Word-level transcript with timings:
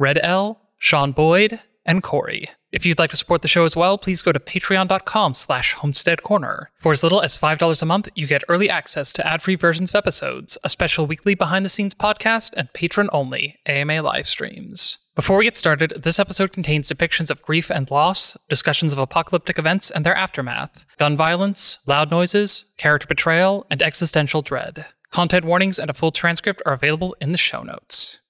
Red 0.00 0.18
L, 0.22 0.62
Sean 0.78 1.12
Boyd, 1.12 1.60
and 1.84 2.02
Corey. 2.02 2.48
If 2.72 2.86
you'd 2.86 2.98
like 2.98 3.10
to 3.10 3.18
support 3.18 3.42
the 3.42 3.48
show 3.48 3.66
as 3.66 3.76
well, 3.76 3.98
please 3.98 4.22
go 4.22 4.32
to 4.32 4.40
patreon.com 4.40 5.34
slash 5.34 5.74
homestead 5.74 6.22
corner. 6.22 6.70
For 6.78 6.92
as 6.92 7.02
little 7.02 7.20
as 7.20 7.36
$5 7.36 7.82
a 7.82 7.86
month, 7.86 8.08
you 8.14 8.26
get 8.26 8.42
early 8.48 8.70
access 8.70 9.12
to 9.12 9.26
ad-free 9.26 9.56
versions 9.56 9.90
of 9.90 9.96
episodes, 9.96 10.56
a 10.64 10.70
special 10.70 11.06
weekly 11.06 11.34
behind-the-scenes 11.34 11.92
podcast, 11.92 12.54
and 12.56 12.72
patron-only 12.72 13.58
AMA 13.66 14.00
live 14.00 14.26
streams. 14.26 15.00
Before 15.14 15.36
we 15.36 15.44
get 15.44 15.56
started, 15.58 15.92
this 15.98 16.18
episode 16.18 16.52
contains 16.52 16.88
depictions 16.88 17.30
of 17.30 17.42
grief 17.42 17.70
and 17.70 17.90
loss, 17.90 18.38
discussions 18.48 18.94
of 18.94 18.98
apocalyptic 18.98 19.58
events 19.58 19.90
and 19.90 20.06
their 20.06 20.16
aftermath, 20.16 20.86
gun 20.96 21.14
violence, 21.14 21.80
loud 21.86 22.10
noises, 22.10 22.72
character 22.78 23.06
betrayal, 23.06 23.66
and 23.70 23.82
existential 23.82 24.40
dread. 24.40 24.86
Content 25.10 25.44
warnings 25.44 25.78
and 25.78 25.90
a 25.90 25.94
full 25.94 26.10
transcript 26.10 26.62
are 26.64 26.72
available 26.72 27.14
in 27.20 27.32
the 27.32 27.38
show 27.38 27.62
notes. 27.62 28.20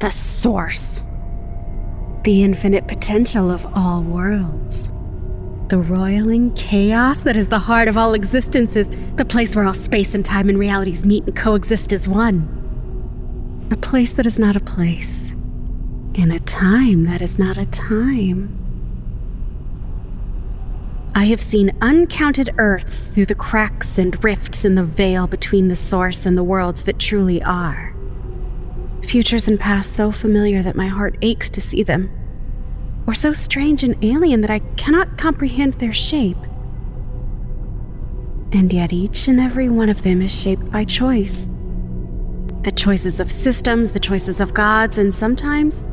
The 0.00 0.10
source. 0.10 1.02
The 2.24 2.42
infinite 2.42 2.88
potential 2.88 3.50
of 3.50 3.66
all 3.76 4.02
worlds. 4.02 4.90
The 5.68 5.76
roiling 5.76 6.54
chaos 6.54 7.20
that 7.20 7.36
is 7.36 7.48
the 7.48 7.58
heart 7.58 7.86
of 7.86 7.98
all 7.98 8.14
existences, 8.14 8.88
the 9.16 9.26
place 9.26 9.54
where 9.54 9.66
all 9.66 9.74
space 9.74 10.14
and 10.14 10.24
time 10.24 10.48
and 10.48 10.58
realities 10.58 11.04
meet 11.04 11.24
and 11.24 11.36
coexist 11.36 11.92
as 11.92 12.08
one. 12.08 13.68
A 13.70 13.76
place 13.76 14.14
that 14.14 14.24
is 14.24 14.38
not 14.38 14.56
a 14.56 14.60
place, 14.60 15.32
in 16.14 16.30
a 16.30 16.38
time 16.38 17.04
that 17.04 17.20
is 17.20 17.38
not 17.38 17.58
a 17.58 17.66
time. 17.66 18.56
I 21.14 21.24
have 21.26 21.42
seen 21.42 21.76
uncounted 21.82 22.48
Earths 22.56 23.06
through 23.06 23.26
the 23.26 23.34
cracks 23.34 23.98
and 23.98 24.24
rifts 24.24 24.64
in 24.64 24.76
the 24.76 24.84
veil 24.84 25.26
between 25.26 25.68
the 25.68 25.76
source 25.76 26.24
and 26.24 26.38
the 26.38 26.44
worlds 26.44 26.84
that 26.84 26.98
truly 26.98 27.42
are. 27.42 27.94
Futures 29.02 29.48
and 29.48 29.58
past 29.58 29.94
so 29.94 30.12
familiar 30.12 30.62
that 30.62 30.76
my 30.76 30.86
heart 30.86 31.16
aches 31.22 31.50
to 31.50 31.60
see 31.60 31.82
them, 31.82 32.10
or 33.06 33.14
so 33.14 33.32
strange 33.32 33.82
and 33.82 33.96
alien 34.04 34.40
that 34.42 34.50
I 34.50 34.60
cannot 34.76 35.18
comprehend 35.18 35.74
their 35.74 35.92
shape. 35.92 36.36
And 38.52 38.72
yet 38.72 38.92
each 38.92 39.26
and 39.28 39.40
every 39.40 39.68
one 39.68 39.88
of 39.88 40.02
them 40.02 40.20
is 40.22 40.38
shaped 40.38 40.70
by 40.70 40.84
choice. 40.84 41.50
The 42.62 42.72
choices 42.72 43.20
of 43.20 43.30
systems, 43.30 43.92
the 43.92 44.00
choices 44.00 44.40
of 44.40 44.54
gods, 44.54 44.98
and 44.98 45.14
sometimes 45.14 45.88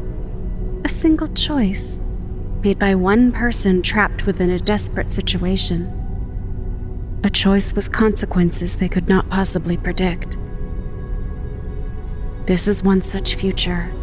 a 0.84 0.89
single 0.89 1.29
choice 1.29 2.00
made 2.62 2.78
by 2.78 2.95
one 2.95 3.31
person 3.31 3.81
trapped 3.81 4.25
within 4.25 4.50
a 4.50 4.59
desperate 4.59 5.09
situation. 5.09 5.94
A 7.24 7.29
choice 7.29 7.74
with 7.74 7.91
consequences 7.91 8.75
they 8.75 8.89
could 8.89 9.07
not 9.07 9.29
possibly 9.29 9.78
predict. 9.78 10.36
This 12.47 12.65
is 12.65 12.81
one 12.81 13.01
such 13.01 13.35
future, 13.35 13.93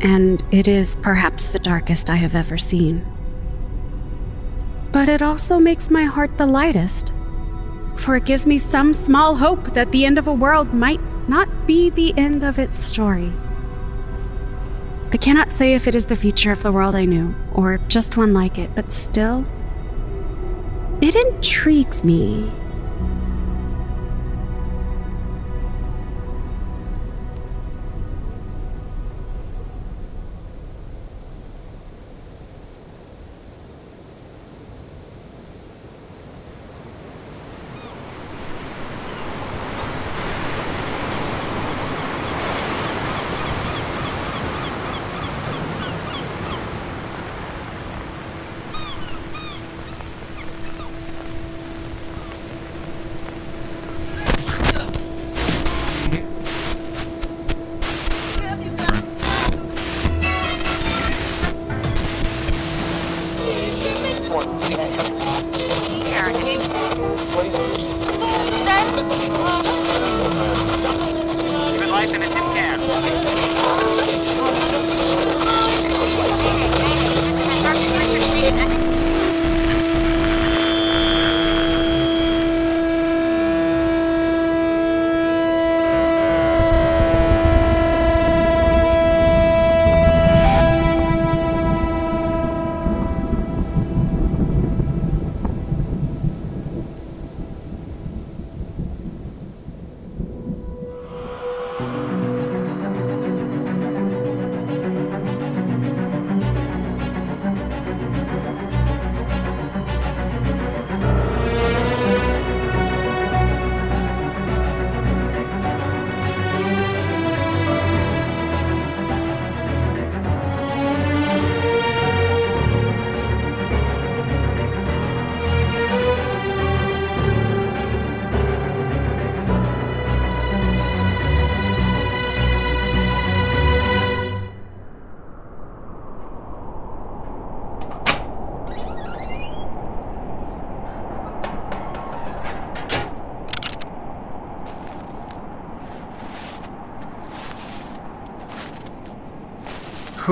and 0.00 0.42
it 0.50 0.66
is 0.66 0.96
perhaps 0.96 1.52
the 1.52 1.58
darkest 1.58 2.08
I 2.08 2.16
have 2.16 2.34
ever 2.34 2.56
seen. 2.56 3.04
But 4.90 5.10
it 5.10 5.20
also 5.20 5.58
makes 5.58 5.90
my 5.90 6.04
heart 6.04 6.38
the 6.38 6.46
lightest, 6.46 7.12
for 7.96 8.16
it 8.16 8.24
gives 8.24 8.46
me 8.46 8.56
some 8.56 8.94
small 8.94 9.36
hope 9.36 9.74
that 9.74 9.92
the 9.92 10.06
end 10.06 10.16
of 10.16 10.26
a 10.26 10.32
world 10.32 10.72
might 10.72 11.00
not 11.28 11.66
be 11.66 11.90
the 11.90 12.14
end 12.16 12.42
of 12.42 12.58
its 12.58 12.78
story. 12.78 13.30
I 15.12 15.18
cannot 15.18 15.52
say 15.52 15.74
if 15.74 15.86
it 15.86 15.94
is 15.94 16.06
the 16.06 16.16
future 16.16 16.52
of 16.52 16.62
the 16.62 16.72
world 16.72 16.94
I 16.94 17.04
knew, 17.04 17.34
or 17.52 17.76
just 17.88 18.16
one 18.16 18.32
like 18.32 18.56
it, 18.56 18.74
but 18.74 18.90
still, 18.90 19.44
it 21.02 21.14
intrigues 21.14 22.02
me. 22.02 22.50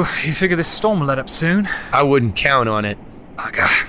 You 0.00 0.32
figure 0.32 0.56
this 0.56 0.68
storm 0.68 1.00
will 1.00 1.06
let 1.06 1.18
up 1.18 1.28
soon? 1.28 1.68
I 1.92 2.02
wouldn't 2.02 2.36
count 2.36 2.68
on 2.68 2.84
it. 2.84 2.98
Ugh. 3.38 3.86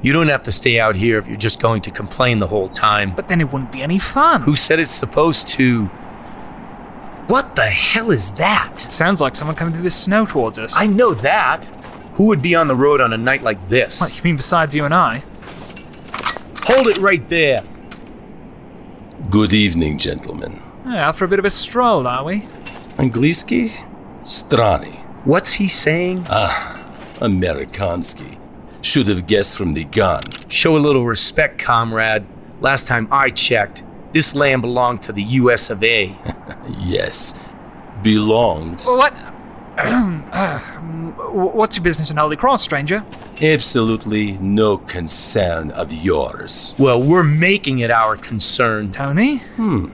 You 0.00 0.12
don't 0.12 0.28
have 0.28 0.44
to 0.44 0.52
stay 0.52 0.78
out 0.78 0.94
here 0.94 1.18
if 1.18 1.26
you're 1.26 1.36
just 1.36 1.60
going 1.60 1.82
to 1.82 1.90
complain 1.90 2.38
the 2.38 2.46
whole 2.46 2.68
time. 2.68 3.14
But 3.14 3.28
then 3.28 3.40
it 3.40 3.52
wouldn't 3.52 3.72
be 3.72 3.82
any 3.82 3.98
fun. 3.98 4.42
Who 4.42 4.54
said 4.54 4.78
it's 4.78 4.92
supposed 4.92 5.48
to? 5.48 5.86
What 7.26 7.56
the 7.56 7.66
hell 7.66 8.10
is 8.10 8.34
that? 8.36 8.80
Sounds 8.80 9.20
like 9.20 9.34
someone 9.34 9.56
coming 9.56 9.74
through 9.74 9.82
the 9.82 9.90
snow 9.90 10.24
towards 10.24 10.58
us. 10.58 10.74
I 10.76 10.86
know 10.86 11.14
that. 11.14 11.66
Who 12.14 12.26
would 12.26 12.40
be 12.40 12.54
on 12.54 12.68
the 12.68 12.76
road 12.76 13.00
on 13.00 13.12
a 13.12 13.16
night 13.16 13.42
like 13.42 13.68
this? 13.68 14.00
What, 14.00 14.16
you 14.16 14.22
mean 14.22 14.36
besides 14.36 14.74
you 14.74 14.84
and 14.84 14.94
I? 14.94 15.22
Hold 16.64 16.86
it 16.86 16.98
right 16.98 17.28
there. 17.28 17.62
Good 19.30 19.52
evening, 19.52 19.98
gentlemen. 19.98 20.62
Yeah, 20.86 21.08
out 21.08 21.16
for 21.16 21.24
a 21.24 21.28
bit 21.28 21.38
of 21.38 21.44
a 21.44 21.50
stroll, 21.50 22.06
are 22.06 22.24
we? 22.24 22.40
Angliski? 22.96 23.70
Strani. 24.22 25.07
What's 25.28 25.52
he 25.52 25.68
saying? 25.68 26.24
Ah, 26.30 26.90
Amerikansky. 27.16 28.38
Should 28.80 29.08
have 29.08 29.26
guessed 29.26 29.58
from 29.58 29.74
the 29.74 29.84
gun. 29.84 30.22
Show 30.48 30.74
a 30.74 30.78
little 30.78 31.04
respect, 31.04 31.58
comrade. 31.58 32.24
Last 32.62 32.88
time 32.88 33.08
I 33.10 33.28
checked, 33.28 33.82
this 34.14 34.34
land 34.34 34.62
belonged 34.62 35.02
to 35.02 35.12
the 35.12 35.22
US 35.22 35.68
of 35.68 35.84
A. 35.84 36.16
Yes. 36.78 37.44
Belonged. 38.02 38.84
What? 38.84 39.12
Uh, 40.32 40.58
What's 41.30 41.76
your 41.76 41.84
business 41.84 42.10
in 42.10 42.16
Holy 42.16 42.36
Cross, 42.36 42.62
stranger? 42.62 43.04
Absolutely 43.42 44.32
no 44.38 44.78
concern 44.78 45.70
of 45.72 45.92
yours. 45.92 46.74
Well, 46.78 47.02
we're 47.02 47.22
making 47.22 47.80
it 47.80 47.90
our 47.90 48.16
concern. 48.16 48.92
Tony? 48.92 49.38
Hmm. 49.56 49.88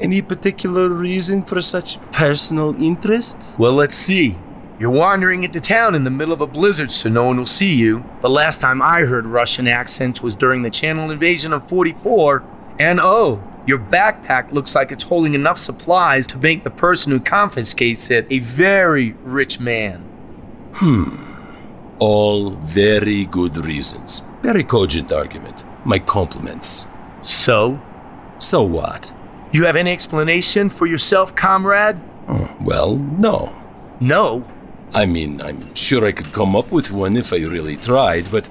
Any 0.00 0.22
particular 0.22 0.88
reason 0.88 1.42
for 1.42 1.60
such 1.60 2.00
personal 2.10 2.74
interest? 2.82 3.58
Well, 3.58 3.74
let's 3.74 3.94
see. 3.94 4.36
You're 4.78 4.90
wandering 4.90 5.42
into 5.42 5.58
town 5.58 5.94
in 5.94 6.04
the 6.04 6.10
middle 6.10 6.34
of 6.34 6.42
a 6.42 6.46
blizzard 6.46 6.90
so 6.90 7.08
no 7.08 7.24
one 7.24 7.38
will 7.38 7.46
see 7.46 7.74
you. 7.74 8.04
The 8.20 8.28
last 8.28 8.60
time 8.60 8.82
I 8.82 9.00
heard 9.02 9.24
Russian 9.24 9.66
accents 9.66 10.20
was 10.20 10.36
during 10.36 10.60
the 10.60 10.70
Channel 10.70 11.10
invasion 11.10 11.54
of 11.54 11.66
44. 11.66 12.44
And 12.78 13.00
oh, 13.02 13.42
your 13.66 13.78
backpack 13.78 14.52
looks 14.52 14.74
like 14.74 14.92
it's 14.92 15.04
holding 15.04 15.32
enough 15.32 15.56
supplies 15.56 16.26
to 16.26 16.38
make 16.38 16.62
the 16.62 16.70
person 16.70 17.10
who 17.10 17.20
confiscates 17.20 18.10
it 18.10 18.26
a 18.28 18.40
very 18.40 19.12
rich 19.22 19.58
man. 19.58 20.00
Hmm. 20.74 21.24
All 21.98 22.50
very 22.50 23.24
good 23.24 23.56
reasons. 23.56 24.30
Very 24.42 24.62
cogent 24.62 25.10
argument. 25.10 25.64
My 25.86 25.98
compliments. 25.98 26.88
So? 27.22 27.80
So 28.38 28.62
what? 28.62 29.10
You 29.52 29.64
have 29.64 29.76
any 29.76 29.90
explanation 29.90 30.68
for 30.68 30.84
yourself, 30.84 31.34
comrade? 31.34 31.98
Oh, 32.28 32.54
well, 32.60 32.96
no. 32.96 33.56
No? 34.00 34.44
I 34.94 35.06
mean, 35.06 35.40
I'm 35.42 35.74
sure 35.74 36.06
I 36.06 36.12
could 36.12 36.32
come 36.32 36.56
up 36.56 36.70
with 36.70 36.90
one 36.90 37.16
if 37.16 37.32
I 37.32 37.38
really 37.38 37.76
tried, 37.76 38.30
but 38.30 38.48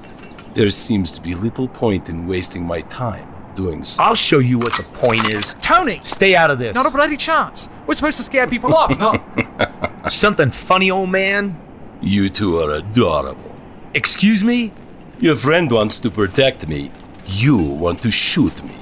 there 0.53 0.69
seems 0.69 1.11
to 1.13 1.21
be 1.21 1.33
little 1.35 1.67
point 1.67 2.09
in 2.09 2.27
wasting 2.27 2.65
my 2.65 2.81
time 2.81 3.33
doing 3.55 3.83
so. 3.83 4.03
I'll 4.03 4.15
show 4.15 4.39
you 4.39 4.59
what 4.59 4.73
the 4.73 4.83
point 4.83 5.29
is. 5.29 5.53
Tony! 5.55 6.01
Stay 6.03 6.35
out 6.35 6.51
of 6.51 6.59
this. 6.59 6.75
Not 6.75 6.85
a 6.85 6.91
bloody 6.91 7.17
chance. 7.17 7.69
We're 7.87 7.93
supposed 7.93 8.17
to 8.17 8.23
scare 8.23 8.47
people 8.47 8.75
off, 8.75 8.97
not. 8.99 10.11
Something 10.11 10.51
funny, 10.51 10.91
old 10.91 11.09
man? 11.09 11.59
You 12.01 12.29
two 12.29 12.59
are 12.59 12.71
adorable. 12.71 13.55
Excuse 13.93 14.43
me? 14.43 14.73
Your 15.19 15.35
friend 15.35 15.71
wants 15.71 15.99
to 16.01 16.11
protect 16.11 16.67
me. 16.67 16.91
You 17.25 17.57
want 17.57 18.03
to 18.03 18.11
shoot 18.11 18.63
me. 18.63 18.75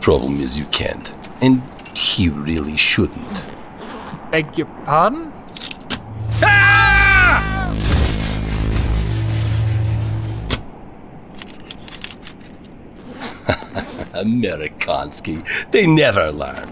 Problem 0.00 0.40
is, 0.40 0.56
you 0.56 0.64
can't. 0.66 1.12
And 1.42 1.62
he 1.96 2.28
really 2.28 2.76
shouldn't. 2.76 3.44
Beg 4.30 4.56
your 4.56 4.68
pardon? 4.84 5.32
Amerikansky. 14.24 15.44
They 15.70 15.86
never 15.86 16.32
learn. 16.32 16.70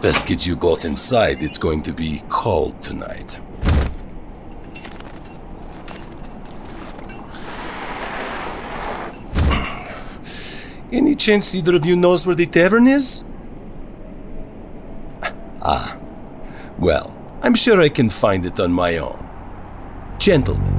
Best 0.00 0.26
get 0.26 0.46
you 0.46 0.54
both 0.54 0.84
inside. 0.84 1.40
It's 1.40 1.56
going 1.56 1.82
to 1.84 1.92
be 1.92 2.22
cold 2.28 2.82
tonight. 2.82 3.38
Any 10.92 11.14
chance 11.14 11.54
either 11.54 11.74
of 11.74 11.86
you 11.86 11.96
knows 11.96 12.26
where 12.26 12.36
the 12.36 12.46
tavern 12.46 12.86
is? 12.86 13.24
Ah. 15.62 15.96
Well, 16.78 17.16
I'm 17.42 17.54
sure 17.54 17.80
I 17.80 17.88
can 17.88 18.10
find 18.10 18.44
it 18.44 18.60
on 18.60 18.72
my 18.72 18.98
own. 18.98 19.23
Gentlemen. 20.24 20.73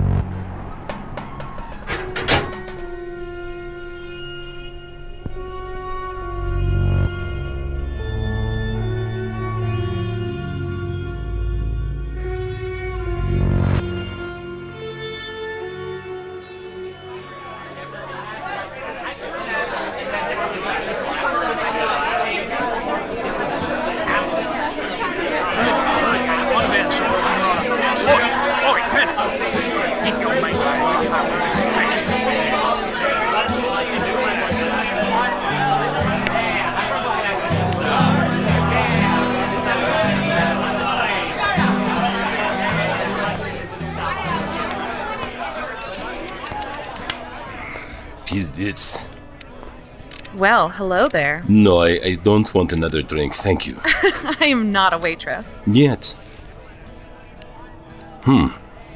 Hello 50.75 51.07
there. 51.07 51.41
No, 51.47 51.79
I, 51.79 51.97
I 52.03 52.15
don't 52.15 52.53
want 52.53 52.73
another 52.73 53.01
drink, 53.01 53.33
thank 53.33 53.65
you. 53.65 53.79
I 53.85 54.47
am 54.47 54.73
not 54.73 54.93
a 54.93 54.97
waitress. 54.97 55.61
Yet. 55.65 56.17
Hmm. 58.23 58.47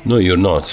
No, 0.03 0.17
you're 0.17 0.35
not. 0.35 0.65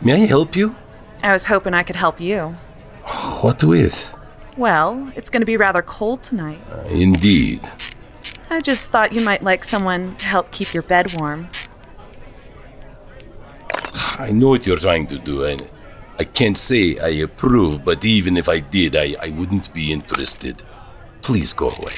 May 0.00 0.22
I 0.22 0.26
help 0.26 0.54
you? 0.54 0.76
I 1.22 1.32
was 1.32 1.46
hoping 1.46 1.74
I 1.74 1.82
could 1.82 1.96
help 1.96 2.20
you. 2.20 2.56
What 3.42 3.64
with? 3.64 4.16
Well, 4.56 5.12
it's 5.16 5.30
going 5.30 5.40
to 5.42 5.46
be 5.46 5.56
rather 5.56 5.82
cold 5.82 6.22
tonight. 6.22 6.60
Uh, 6.70 6.82
indeed. 6.90 7.68
I 8.50 8.60
just 8.60 8.90
thought 8.90 9.12
you 9.12 9.24
might 9.24 9.42
like 9.42 9.64
someone 9.64 10.14
to 10.16 10.26
help 10.26 10.52
keep 10.52 10.74
your 10.74 10.82
bed 10.84 11.14
warm. 11.18 11.48
I 14.18 14.30
know 14.30 14.48
what 14.48 14.66
you're 14.66 14.76
trying 14.76 15.06
to 15.08 15.18
do, 15.18 15.44
and 15.44 15.68
I 16.18 16.24
can't 16.24 16.58
say 16.58 16.98
I 16.98 17.08
approve, 17.08 17.84
but 17.84 18.04
even 18.04 18.36
if 18.36 18.48
I 18.48 18.60
did, 18.60 18.94
I, 18.96 19.16
I 19.20 19.30
wouldn't 19.30 19.72
be 19.72 19.92
interested. 19.92 20.62
Please 21.22 21.52
go 21.52 21.68
away. 21.68 21.94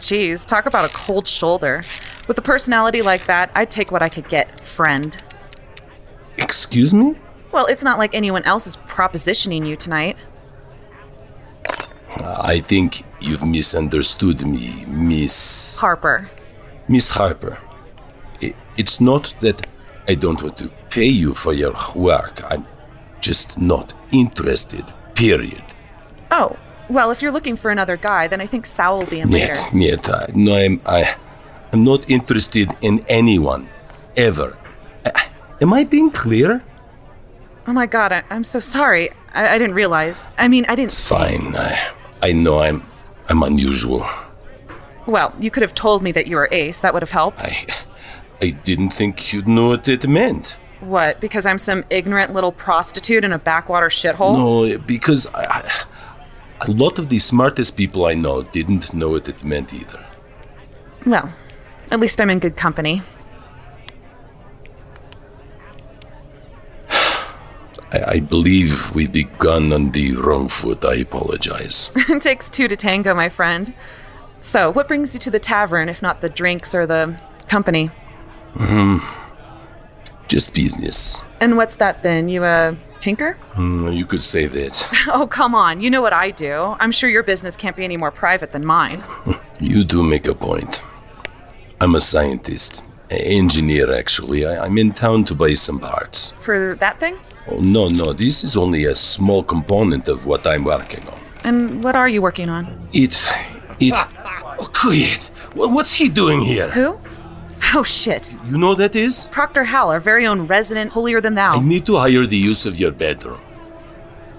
Geez, 0.00 0.44
talk 0.44 0.66
about 0.66 0.90
a 0.90 0.94
cold 0.94 1.28
shoulder. 1.28 1.82
With 2.26 2.38
a 2.38 2.42
personality 2.42 3.02
like 3.02 3.24
that, 3.24 3.50
I'd 3.54 3.70
take 3.70 3.92
what 3.92 4.02
I 4.02 4.08
could 4.08 4.28
get, 4.28 4.64
friend. 4.64 5.22
Excuse 6.38 6.94
me? 6.94 7.16
Well, 7.52 7.66
it's 7.66 7.84
not 7.84 7.98
like 7.98 8.14
anyone 8.14 8.44
else 8.44 8.66
is 8.66 8.76
propositioning 8.76 9.66
you 9.66 9.76
tonight. 9.76 10.16
I 12.16 12.60
think 12.60 13.04
you've 13.20 13.44
misunderstood 13.44 14.46
me, 14.46 14.84
Miss. 14.86 15.78
Harper. 15.80 16.30
Miss 16.88 17.10
Harper. 17.10 17.58
It's 18.76 19.00
not 19.00 19.34
that 19.40 19.66
I 20.08 20.14
don't 20.14 20.42
want 20.42 20.56
to 20.58 20.68
pay 20.88 21.06
you 21.08 21.34
for 21.34 21.52
your 21.52 21.74
work. 21.94 22.42
I'm 22.50 22.66
just 23.20 23.58
not 23.58 23.94
interested, 24.12 24.84
period. 25.14 25.62
Oh, 26.30 26.56
well, 26.88 27.10
if 27.10 27.22
you're 27.22 27.32
looking 27.32 27.56
for 27.56 27.70
another 27.70 27.96
guy, 27.96 28.26
then 28.28 28.40
I 28.40 28.46
think 28.46 28.66
Sal 28.66 28.98
will 28.98 29.06
be 29.06 29.20
in 29.20 29.30
later. 29.30 29.54
Niet, 29.72 29.72
niet. 29.72 30.08
I, 30.10 30.26
no, 30.34 30.54
I'm, 30.56 30.80
I, 30.86 31.14
I'm 31.72 31.84
not 31.84 32.08
interested 32.10 32.68
in 32.80 33.04
anyone, 33.08 33.68
ever. 34.16 34.56
I- 35.04 35.28
am 35.60 35.72
I 35.72 35.84
being 35.84 36.10
clear? 36.10 36.62
Oh 37.66 37.72
my 37.72 37.86
god, 37.86 38.12
I, 38.12 38.22
I'm 38.30 38.42
so 38.44 38.58
sorry. 38.58 39.10
I, 39.34 39.54
I 39.54 39.58
didn't 39.58 39.74
realize. 39.76 40.28
I 40.38 40.48
mean, 40.48 40.64
I 40.64 40.74
didn't. 40.74 40.90
It's 40.90 41.06
fine. 41.06 41.54
I, 41.56 41.78
I 42.22 42.32
know 42.32 42.58
I'm, 42.60 42.82
I'm 43.28 43.42
unusual. 43.42 44.04
Well, 45.06 45.32
you 45.38 45.50
could 45.50 45.62
have 45.62 45.74
told 45.74 46.02
me 46.02 46.12
that 46.12 46.26
you 46.26 46.36
were 46.36 46.48
Ace. 46.50 46.80
That 46.80 46.92
would 46.92 47.02
have 47.02 47.10
helped. 47.12 47.44
I, 47.44 47.66
I 48.42 48.50
didn't 48.50 48.90
think 48.90 49.32
you'd 49.32 49.48
know 49.48 49.68
what 49.68 49.88
it 49.88 50.08
meant. 50.08 50.56
What, 50.80 51.20
because 51.20 51.44
I'm 51.44 51.58
some 51.58 51.84
ignorant 51.90 52.32
little 52.32 52.52
prostitute 52.52 53.24
in 53.24 53.32
a 53.32 53.38
backwater 53.38 53.88
shithole? 53.88 54.36
No, 54.36 54.78
because 54.78 55.26
I, 55.34 55.70
a 56.62 56.70
lot 56.70 56.98
of 56.98 57.10
the 57.10 57.18
smartest 57.18 57.76
people 57.76 58.06
I 58.06 58.14
know 58.14 58.42
didn't 58.42 58.94
know 58.94 59.10
what 59.10 59.28
it 59.28 59.44
meant 59.44 59.74
either. 59.74 60.04
Well, 61.04 61.32
at 61.90 62.00
least 62.00 62.20
I'm 62.20 62.30
in 62.30 62.38
good 62.38 62.56
company. 62.56 63.02
I, 66.90 68.04
I 68.06 68.20
believe 68.20 68.94
we've 68.94 69.12
begun 69.12 69.74
on 69.74 69.90
the 69.90 70.14
wrong 70.16 70.48
foot. 70.48 70.82
I 70.84 70.94
apologize. 70.96 71.90
it 71.96 72.22
takes 72.22 72.48
two 72.48 72.68
to 72.68 72.76
tango, 72.76 73.14
my 73.14 73.28
friend. 73.28 73.74
So, 74.40 74.70
what 74.70 74.88
brings 74.88 75.12
you 75.12 75.20
to 75.20 75.30
the 75.30 75.40
tavern 75.40 75.90
if 75.90 76.00
not 76.00 76.22
the 76.22 76.30
drinks 76.30 76.74
or 76.74 76.86
the 76.86 77.20
company? 77.48 77.90
Hmm. 78.54 78.98
Just 80.28 80.54
business. 80.54 81.22
And 81.40 81.56
what's 81.56 81.76
that 81.76 82.02
then? 82.02 82.28
You 82.28 82.44
a 82.44 82.76
tinker? 83.00 83.32
Hmm, 83.54 83.88
you 83.88 84.06
could 84.06 84.22
say 84.22 84.46
that. 84.46 84.86
Oh, 85.12 85.26
come 85.26 85.54
on. 85.54 85.80
You 85.80 85.90
know 85.90 86.02
what 86.02 86.12
I 86.12 86.30
do. 86.30 86.76
I'm 86.78 86.92
sure 86.92 87.10
your 87.10 87.22
business 87.24 87.56
can't 87.56 87.74
be 87.76 87.84
any 87.84 87.96
more 87.96 88.10
private 88.10 88.52
than 88.52 88.64
mine. 88.64 89.02
You 89.60 89.84
do 89.84 90.02
make 90.02 90.26
a 90.26 90.34
point. 90.34 90.82
I'm 91.82 91.94
a 91.94 92.00
scientist, 92.00 92.82
an 93.10 93.18
engineer 93.18 93.92
actually. 93.92 94.46
I, 94.46 94.64
I'm 94.64 94.78
in 94.78 94.92
town 94.92 95.24
to 95.24 95.34
buy 95.34 95.52
some 95.54 95.78
parts. 95.78 96.30
For 96.42 96.76
that 96.76 96.98
thing? 96.98 97.18
Oh, 97.46 97.58
no, 97.60 97.88
no, 97.88 98.12
this 98.14 98.42
is 98.42 98.56
only 98.56 98.84
a 98.86 98.94
small 98.94 99.42
component 99.42 100.08
of 100.08 100.24
what 100.26 100.46
I'm 100.46 100.64
working 100.64 101.06
on. 101.08 101.18
And 101.44 101.84
what 101.84 101.94
are 101.94 102.08
you 102.08 102.22
working 102.22 102.48
on? 102.48 102.88
It. 102.92 103.14
It. 103.80 103.94
Oh, 103.94 104.70
quiet! 104.74 105.30
What's 105.54 105.94
he 105.94 106.08
doing 106.08 106.40
here? 106.40 106.70
Who? 106.70 106.98
Oh, 107.74 107.82
shit. 107.84 108.32
You 108.46 108.58
know 108.58 108.74
that 108.74 108.96
is? 108.96 109.28
Proctor 109.28 109.64
Howell, 109.64 109.90
our 109.92 110.00
very 110.00 110.26
own 110.26 110.46
resident 110.46 110.92
holier 110.92 111.20
than 111.20 111.34
thou. 111.34 111.56
I 111.56 111.62
need 111.62 111.86
to 111.86 111.96
hire 111.96 112.26
the 112.26 112.36
use 112.36 112.66
of 112.66 112.78
your 112.78 112.90
bedroom. 112.92 113.40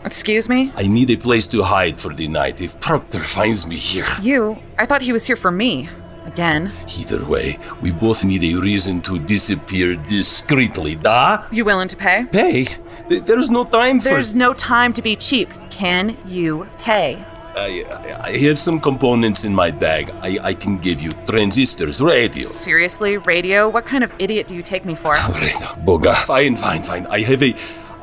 Excuse 0.04 0.50
me? 0.50 0.74
I 0.76 0.88
need 0.88 1.12
a 1.12 1.16
place 1.16 1.48
to 1.48 1.62
hide 1.64 2.02
for 2.02 2.14
the 2.14 2.28
night 2.28 2.60
if 2.60 2.80
Proctor 2.80 3.20
finds 3.20 3.68
me 3.68 3.76
here. 3.78 4.08
You? 4.22 4.58
I 4.78 4.86
thought 4.86 5.04
he 5.04 5.14
was 5.14 5.28
here 5.28 5.36
for 5.36 5.52
me. 5.52 5.90
Again. 6.26 6.72
Either 7.00 7.24
way, 7.26 7.58
we 7.82 7.92
both 7.92 8.24
need 8.24 8.44
a 8.44 8.56
reason 8.60 9.02
to 9.02 9.18
disappear 9.20 9.96
discreetly, 9.96 10.96
da? 10.96 11.46
You 11.52 11.66
willing 11.66 11.88
to 11.88 11.98
pay? 11.98 12.26
Pay? 12.32 12.66
Th- 13.10 13.24
There's 13.24 13.50
no 13.50 13.64
time 13.64 14.00
for. 14.00 14.10
There's 14.10 14.36
no 14.36 14.54
time 14.54 14.94
to 14.94 15.02
be 15.02 15.16
cheap. 15.16 15.50
Can 15.72 16.16
you 16.28 16.68
pay? 16.80 17.26
I, 17.56 17.86
I- 18.24 18.38
have 18.38 18.58
some 18.58 18.80
components 18.80 19.44
in 19.46 19.54
my 19.54 19.72
bag. 19.72 20.12
I, 20.22 20.40
I 20.42 20.54
can 20.54 20.78
give 20.78 21.02
you 21.02 21.12
transistors, 21.28 22.02
radio. 22.02 22.50
Seriously, 22.52 23.18
radio? 23.18 23.70
What 23.70 23.86
kind 23.86 24.04
of 24.04 24.14
idiot 24.20 24.48
do 24.48 24.56
you 24.56 24.62
take 24.62 24.86
me 24.86 24.96
for? 24.96 25.14
Boga. 25.86 26.14
Fine, 26.26 26.56
fine, 26.58 26.82
fine. 26.84 27.06
I 27.08 27.22
have 27.22 27.44
a, 27.44 27.56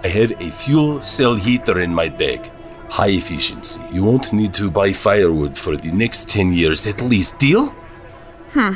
I 0.04 0.08
have 0.08 0.32
a 0.40 0.50
fuel 0.50 1.02
cell 1.02 1.34
heater 1.34 1.80
in 1.80 1.94
my 1.94 2.08
bag. 2.08 2.50
High 2.90 3.08
efficiency. 3.10 3.80
You 3.92 4.04
won't 4.04 4.32
need 4.32 4.54
to 4.54 4.70
buy 4.70 4.92
firewood 4.92 5.58
for 5.58 5.76
the 5.76 5.90
next 5.92 6.28
ten 6.30 6.52
years 6.52 6.86
at 6.86 7.00
least. 7.02 7.38
Deal? 7.38 7.66
Hmm. 8.52 8.72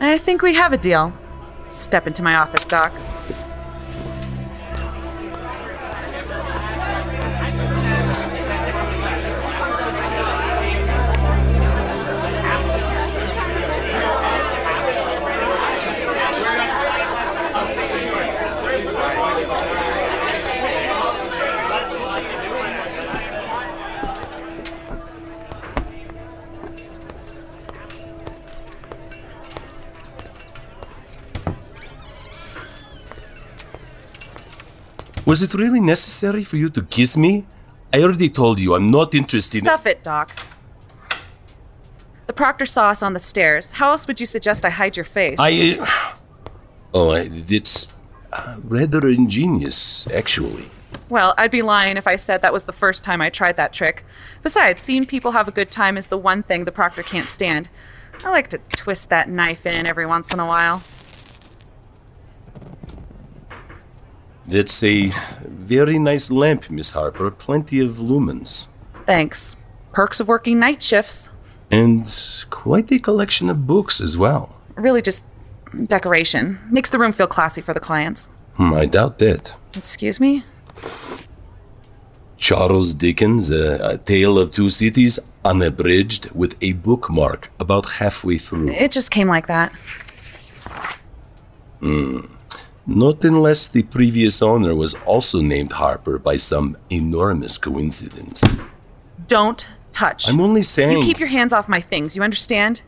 I 0.00 0.16
think 0.18 0.42
we 0.42 0.54
have 0.54 0.72
a 0.72 0.78
deal. 0.78 1.12
Step 1.70 2.06
into 2.06 2.22
my 2.22 2.36
office, 2.36 2.66
Doc. 2.68 2.92
Was 35.28 35.42
it 35.42 35.52
really 35.52 35.78
necessary 35.80 36.42
for 36.42 36.56
you 36.56 36.70
to 36.70 36.82
kiss 36.82 37.14
me? 37.14 37.44
I 37.92 38.02
already 38.02 38.30
told 38.30 38.58
you 38.58 38.74
I'm 38.74 38.90
not 38.90 39.14
interested. 39.14 39.60
Stuff 39.60 39.84
it, 39.84 40.02
Doc. 40.02 40.30
The 42.26 42.32
proctor 42.32 42.64
saw 42.64 42.88
us 42.88 43.02
on 43.02 43.12
the 43.12 43.18
stairs. 43.18 43.72
How 43.72 43.90
else 43.90 44.06
would 44.08 44.20
you 44.20 44.26
suggest 44.26 44.64
I 44.64 44.70
hide 44.70 44.96
your 44.96 45.04
face? 45.04 45.36
I. 45.38 45.78
uh, 45.80 46.14
Oh, 46.94 47.10
it's 47.12 47.92
uh, 48.32 48.56
rather 48.64 49.06
ingenious, 49.06 50.08
actually. 50.10 50.70
Well, 51.10 51.34
I'd 51.36 51.50
be 51.50 51.60
lying 51.60 51.98
if 51.98 52.06
I 52.06 52.16
said 52.16 52.40
that 52.40 52.54
was 52.54 52.64
the 52.64 52.72
first 52.72 53.04
time 53.04 53.20
I 53.20 53.28
tried 53.28 53.56
that 53.56 53.74
trick. 53.74 54.06
Besides, 54.42 54.80
seeing 54.80 55.04
people 55.04 55.32
have 55.32 55.46
a 55.46 55.50
good 55.50 55.70
time 55.70 55.98
is 55.98 56.06
the 56.06 56.16
one 56.16 56.42
thing 56.42 56.64
the 56.64 56.72
proctor 56.72 57.02
can't 57.02 57.28
stand. 57.28 57.68
I 58.24 58.30
like 58.30 58.48
to 58.48 58.58
twist 58.70 59.10
that 59.10 59.28
knife 59.28 59.66
in 59.66 59.84
every 59.84 60.06
once 60.06 60.32
in 60.32 60.40
a 60.40 60.46
while. 60.46 60.82
That's 64.48 64.82
a 64.82 65.12
very 65.44 65.98
nice 65.98 66.30
lamp, 66.30 66.70
Miss 66.70 66.92
Harper. 66.92 67.30
Plenty 67.30 67.80
of 67.80 67.96
lumens. 67.98 68.68
Thanks. 69.04 69.56
Perks 69.92 70.20
of 70.20 70.28
working 70.28 70.58
night 70.58 70.82
shifts. 70.82 71.30
And 71.70 72.10
quite 72.48 72.90
a 72.90 72.98
collection 72.98 73.50
of 73.50 73.66
books 73.66 74.00
as 74.00 74.16
well. 74.16 74.56
Really 74.74 75.02
just 75.02 75.26
decoration. 75.86 76.58
Makes 76.70 76.88
the 76.90 76.98
room 76.98 77.12
feel 77.12 77.26
classy 77.26 77.60
for 77.60 77.74
the 77.74 77.80
clients. 77.80 78.30
Hmm, 78.54 78.72
I 78.72 78.86
doubt 78.86 79.18
that. 79.18 79.54
Excuse 79.76 80.18
me? 80.18 80.44
Charles 82.38 82.94
Dickens, 82.94 83.52
uh, 83.52 83.78
A 83.82 83.98
Tale 83.98 84.38
of 84.38 84.50
Two 84.50 84.70
Cities, 84.70 85.18
unabridged, 85.44 86.30
with 86.30 86.56
a 86.62 86.72
bookmark 86.72 87.50
about 87.60 87.84
halfway 87.98 88.38
through. 88.38 88.70
It 88.70 88.92
just 88.92 89.10
came 89.10 89.28
like 89.28 89.46
that. 89.48 89.72
Hmm. 91.80 92.20
Not 92.90 93.22
unless 93.22 93.68
the 93.68 93.82
previous 93.82 94.40
owner 94.40 94.74
was 94.74 94.94
also 95.04 95.42
named 95.42 95.72
Harper 95.72 96.18
by 96.18 96.36
some 96.36 96.76
enormous 96.88 97.58
coincidence. 97.58 98.42
Don't 99.26 99.68
touch. 99.92 100.26
I'm 100.28 100.40
only 100.40 100.62
saying. 100.62 100.98
You 100.98 101.04
keep 101.04 101.20
your 101.20 101.28
hands 101.28 101.52
off 101.52 101.68
my 101.68 101.82
things, 101.82 102.16
you 102.16 102.22
understand? 102.22 102.80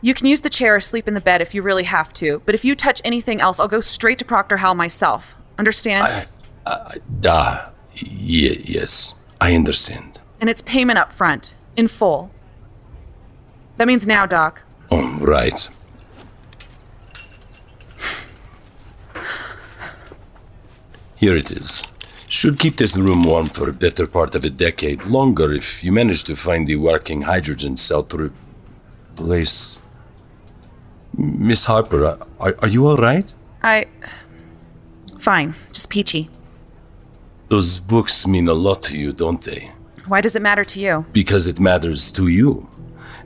You 0.00 0.14
can 0.14 0.26
use 0.26 0.40
the 0.40 0.48
chair 0.50 0.74
or 0.76 0.80
sleep 0.80 1.06
in 1.06 1.12
the 1.14 1.20
bed 1.20 1.42
if 1.42 1.54
you 1.54 1.60
really 1.62 1.84
have 1.84 2.12
to, 2.14 2.40
but 2.46 2.54
if 2.54 2.64
you 2.64 2.74
touch 2.74 3.02
anything 3.04 3.40
else, 3.42 3.60
I'll 3.60 3.68
go 3.68 3.80
straight 3.82 4.18
to 4.20 4.24
Proctor 4.24 4.56
Howell 4.58 4.74
myself. 4.76 5.34
Understand? 5.58 6.04
I, 6.06 6.26
I, 6.66 6.96
da, 7.20 7.70
ye- 7.94 8.62
yes, 8.64 9.20
I 9.40 9.54
understand. 9.54 10.20
and 10.40 10.48
it's 10.50 10.62
payment 10.62 10.98
up 10.98 11.12
front, 11.12 11.54
in 11.76 11.88
full. 11.88 12.30
That 13.76 13.86
means 13.86 14.06
now, 14.06 14.24
Doc. 14.26 14.62
Oh, 14.90 15.18
right. 15.20 15.68
Here 21.24 21.36
it 21.36 21.52
is. 21.52 21.88
Should 22.28 22.58
keep 22.58 22.76
this 22.76 22.94
room 22.98 23.22
warm 23.22 23.46
for 23.46 23.70
a 23.70 23.72
better 23.72 24.06
part 24.06 24.34
of 24.34 24.44
a 24.44 24.50
decade 24.50 25.04
longer 25.04 25.54
if 25.54 25.82
you 25.82 25.90
manage 25.90 26.22
to 26.24 26.36
find 26.36 26.66
the 26.66 26.76
working 26.76 27.22
hydrogen 27.22 27.78
cell 27.78 28.02
to 28.10 28.30
replace. 29.16 29.80
Miss 31.16 31.64
Harper, 31.64 32.18
are, 32.38 32.54
are 32.58 32.68
you 32.68 32.86
all 32.86 32.98
right? 32.98 33.32
I. 33.62 33.86
Fine, 35.18 35.54
just 35.72 35.88
peachy. 35.88 36.28
Those 37.48 37.78
books 37.78 38.26
mean 38.26 38.46
a 38.46 38.52
lot 38.52 38.82
to 38.82 38.98
you, 38.98 39.14
don't 39.14 39.40
they? 39.40 39.70
Why 40.06 40.20
does 40.20 40.36
it 40.36 40.42
matter 40.42 40.64
to 40.72 40.78
you? 40.78 41.06
Because 41.14 41.46
it 41.46 41.58
matters 41.58 42.12
to 42.12 42.28
you. 42.28 42.68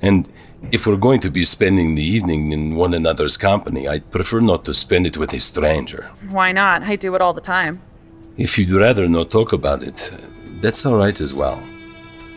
And 0.00 0.28
if 0.71 0.87
we're 0.87 1.05
going 1.09 1.19
to 1.21 1.31
be 1.31 1.43
spending 1.43 1.97
the 1.97 2.09
evening 2.17 2.52
in 2.52 2.76
one 2.76 2.95
another's 2.95 3.37
company, 3.37 3.88
I'd 3.88 4.09
prefer 4.12 4.38
not 4.38 4.64
to 4.67 4.73
spend 4.73 5.05
it 5.09 5.17
with 5.17 5.33
a 5.33 5.40
stranger. 5.40 6.11
Why 6.31 6.52
not? 6.52 6.85
I 6.85 6.95
do 6.95 7.17
it 7.17 7.21
all 7.21 7.33
the 7.35 7.40
time. 7.40 7.81
If 8.38 8.57
you'd 8.59 8.71
rather 8.71 9.09
not 9.09 9.30
talk 9.30 9.52
about 9.52 9.83
it, 9.83 10.12
that's 10.61 10.87
all 10.87 10.97
right 10.97 11.21
as 11.21 11.35
well. 11.35 11.62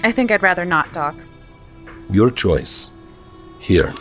I 0.03 0.11
think 0.11 0.31
I'd 0.31 0.41
rather 0.41 0.65
not, 0.65 0.91
Doc. 0.93 1.15
Your 2.11 2.29
choice. 2.29 2.91
Here, 3.59 3.93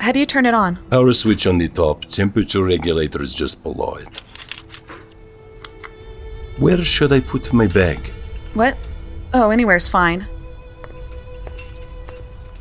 How 0.00 0.10
do 0.10 0.18
you 0.18 0.26
turn 0.26 0.46
it 0.46 0.54
on? 0.54 0.78
power 0.90 1.12
switch 1.12 1.46
on 1.46 1.58
the 1.58 1.68
top, 1.68 2.04
temperature 2.06 2.64
regulator 2.64 3.22
is 3.22 3.36
just 3.36 3.62
below 3.62 3.94
it. 3.94 4.08
Where 6.58 6.78
should 6.82 7.12
I 7.12 7.20
put 7.20 7.52
my 7.52 7.68
bag? 7.68 8.10
What? 8.54 8.76
Oh, 9.32 9.50
anywhere's 9.50 9.88
fine. 9.88 10.26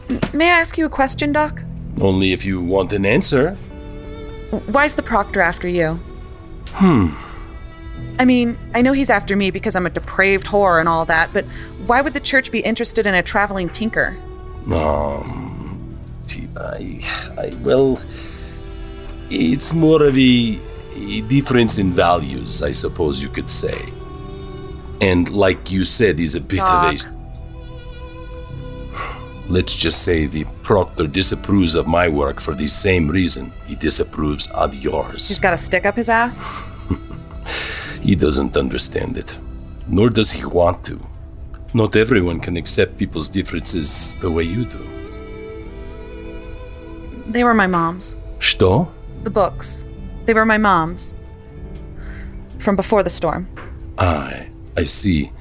M- 0.07 0.19
May 0.33 0.49
I 0.51 0.59
ask 0.59 0.77
you 0.77 0.85
a 0.85 0.89
question, 0.89 1.31
Doc? 1.31 1.63
Only 1.99 2.31
if 2.31 2.45
you 2.45 2.61
want 2.61 2.93
an 2.93 3.05
answer. 3.07 3.55
Why's 4.67 4.93
the 4.93 5.01
proctor 5.03 5.41
after 5.41 5.67
you? 5.67 5.99
Hmm. 6.73 7.07
I 8.19 8.25
mean, 8.25 8.57
I 8.75 8.81
know 8.81 8.93
he's 8.93 9.09
after 9.09 9.35
me 9.35 9.51
because 9.51 9.75
I'm 9.75 9.85
a 9.85 9.89
depraved 9.89 10.47
whore 10.47 10.79
and 10.79 10.87
all 10.87 11.05
that, 11.05 11.33
but 11.33 11.45
why 11.87 12.01
would 12.01 12.13
the 12.13 12.19
church 12.19 12.51
be 12.51 12.59
interested 12.59 13.07
in 13.07 13.15
a 13.15 13.23
traveling 13.23 13.69
tinker? 13.69 14.17
Um, 14.71 15.97
I, 16.55 17.01
I, 17.37 17.55
well, 17.61 17.99
it's 19.29 19.73
more 19.73 20.03
of 20.03 20.17
a 20.17 20.59
a 20.93 21.21
difference 21.21 21.77
in 21.77 21.91
values, 21.91 22.61
I 22.61 22.71
suppose 22.71 23.21
you 23.21 23.29
could 23.29 23.49
say. 23.49 23.91
And 24.99 25.29
like 25.31 25.71
you 25.71 25.83
said, 25.83 26.19
he's 26.19 26.35
a 26.35 26.41
bit 26.41 26.59
of 26.59 26.93
a. 26.93 26.97
Let's 29.47 29.75
just 29.75 30.03
say 30.03 30.27
the 30.27 30.45
proctor 30.63 31.07
disapproves 31.07 31.75
of 31.75 31.87
my 31.87 32.07
work 32.07 32.39
for 32.39 32.53
the 32.53 32.67
same 32.67 33.09
reason 33.09 33.51
he 33.65 33.75
disapproves 33.75 34.47
of 34.51 34.75
yours. 34.75 35.27
He's 35.27 35.39
got 35.39 35.53
a 35.53 35.57
stick 35.57 35.85
up 35.85 35.95
his 35.95 36.09
ass? 36.09 36.45
He 38.00 38.14
doesn't 38.14 38.56
understand 38.56 39.16
it, 39.16 39.38
nor 39.88 40.10
does 40.10 40.30
he 40.30 40.44
want 40.44 40.84
to. 40.86 41.00
Not 41.74 41.96
everyone 41.96 42.40
can 42.40 42.56
accept 42.56 42.96
people's 42.96 43.28
differences 43.28 44.14
the 44.20 44.30
way 44.30 44.44
you 44.44 44.64
do. 44.64 44.82
They 47.26 47.44
were 47.44 47.54
my 47.54 47.66
mom's. 47.66 48.16
Что? 48.38 48.88
The 49.24 49.30
books. 49.30 49.84
They 50.24 50.34
were 50.34 50.46
my 50.46 50.58
mom's. 50.58 51.14
From 52.58 52.76
before 52.76 53.02
the 53.02 53.10
storm. 53.10 53.48
I, 53.98 54.48
I 54.76 54.84
see. 54.84 55.32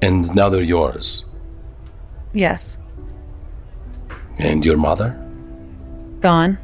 And 0.00 0.34
now 0.34 0.48
they're 0.48 0.62
yours. 0.62 1.24
Yes. 2.32 2.78
And 4.38 4.64
your 4.64 4.76
mother? 4.76 5.18
Gone. 6.20 6.58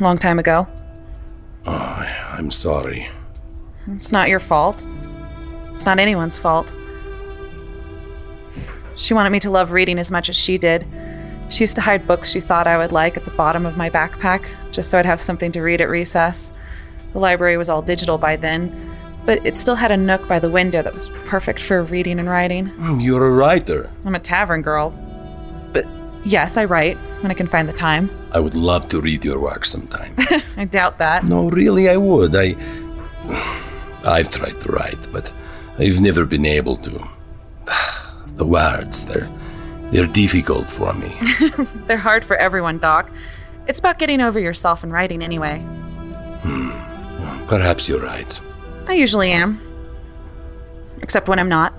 Long 0.00 0.18
time 0.18 0.38
ago. 0.38 0.66
Oh, 1.66 2.08
I'm 2.32 2.50
sorry. 2.50 3.08
It's 3.95 4.11
not 4.11 4.29
your 4.29 4.39
fault. 4.39 4.85
It's 5.71 5.85
not 5.85 5.99
anyone's 5.99 6.37
fault. 6.37 6.75
She 8.95 9.13
wanted 9.13 9.29
me 9.31 9.39
to 9.39 9.49
love 9.49 9.71
reading 9.71 9.97
as 9.97 10.11
much 10.11 10.29
as 10.29 10.35
she 10.35 10.57
did. 10.57 10.85
She 11.49 11.63
used 11.63 11.75
to 11.75 11.81
hide 11.81 12.07
books 12.07 12.29
she 12.31 12.39
thought 12.39 12.67
I 12.67 12.77
would 12.77 12.91
like 12.91 13.17
at 13.17 13.25
the 13.25 13.31
bottom 13.31 13.65
of 13.65 13.75
my 13.77 13.89
backpack, 13.89 14.47
just 14.71 14.89
so 14.89 14.99
I'd 14.99 15.05
have 15.05 15.19
something 15.21 15.51
to 15.53 15.61
read 15.61 15.81
at 15.81 15.89
recess. 15.89 16.53
The 17.13 17.19
library 17.19 17.57
was 17.57 17.67
all 17.67 17.81
digital 17.81 18.17
by 18.17 18.35
then, 18.37 18.89
but 19.25 19.45
it 19.45 19.57
still 19.57 19.75
had 19.75 19.91
a 19.91 19.97
nook 19.97 20.27
by 20.27 20.39
the 20.39 20.49
window 20.49 20.81
that 20.81 20.93
was 20.93 21.09
perfect 21.25 21.61
for 21.61 21.83
reading 21.83 22.19
and 22.19 22.29
writing. 22.29 22.67
Mm, 22.69 23.03
you're 23.03 23.27
a 23.27 23.31
writer. 23.31 23.89
I'm 24.05 24.15
a 24.15 24.19
tavern 24.19 24.61
girl. 24.61 24.91
But 25.73 25.85
yes, 26.23 26.55
I 26.57 26.65
write 26.65 26.97
when 27.21 27.31
I 27.31 27.33
can 27.33 27.47
find 27.47 27.67
the 27.67 27.73
time. 27.73 28.09
I 28.31 28.39
would 28.39 28.55
love 28.55 28.87
to 28.89 29.01
read 29.01 29.25
your 29.25 29.39
work 29.39 29.65
sometime. 29.65 30.15
I 30.57 30.65
doubt 30.65 30.99
that. 30.99 31.25
no, 31.25 31.49
really, 31.49 31.89
I 31.89 31.97
would. 31.97 32.35
I. 32.35 32.55
I've 34.05 34.29
tried 34.29 34.59
to 34.61 34.71
write, 34.71 35.07
but 35.11 35.31
I've 35.77 35.99
never 35.99 36.25
been 36.25 36.45
able 36.45 36.77
to. 36.77 37.07
The 38.35 38.45
words, 38.45 39.05
they're. 39.05 39.29
They're 39.91 40.07
difficult 40.07 40.69
for 40.69 40.93
me. 40.93 41.13
They're 41.85 41.97
hard 41.97 42.23
for 42.23 42.37
everyone, 42.37 42.77
Doc. 42.79 43.11
It's 43.67 43.77
about 43.77 43.99
getting 43.99 44.21
over 44.21 44.39
yourself 44.39 44.83
and 44.83 44.91
writing 44.93 45.21
anyway. 45.21 45.59
Hmm. 45.59 46.71
Perhaps 47.45 47.89
you're 47.89 47.99
right. 47.99 48.39
I 48.87 48.93
usually 48.93 49.31
am. 49.31 49.59
Except 51.01 51.27
when 51.27 51.39
I'm 51.39 51.49
not. 51.49 51.73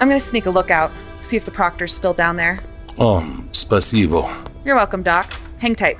I'm 0.00 0.08
gonna 0.08 0.20
sneak 0.20 0.46
a 0.46 0.50
look 0.50 0.70
out, 0.70 0.92
see 1.20 1.36
if 1.36 1.44
the 1.44 1.50
proctor's 1.50 1.92
still 1.92 2.14
down 2.14 2.36
there. 2.36 2.60
Oh, 2.96 3.20
spasibo. 3.50 4.30
You're 4.64 4.76
welcome, 4.76 5.02
Doc. 5.02 5.32
Hang 5.58 5.74
tight. 5.74 5.98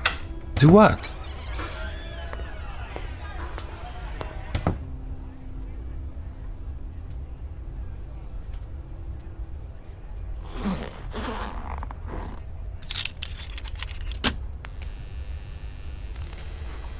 To 0.55 0.69
what? 0.69 1.11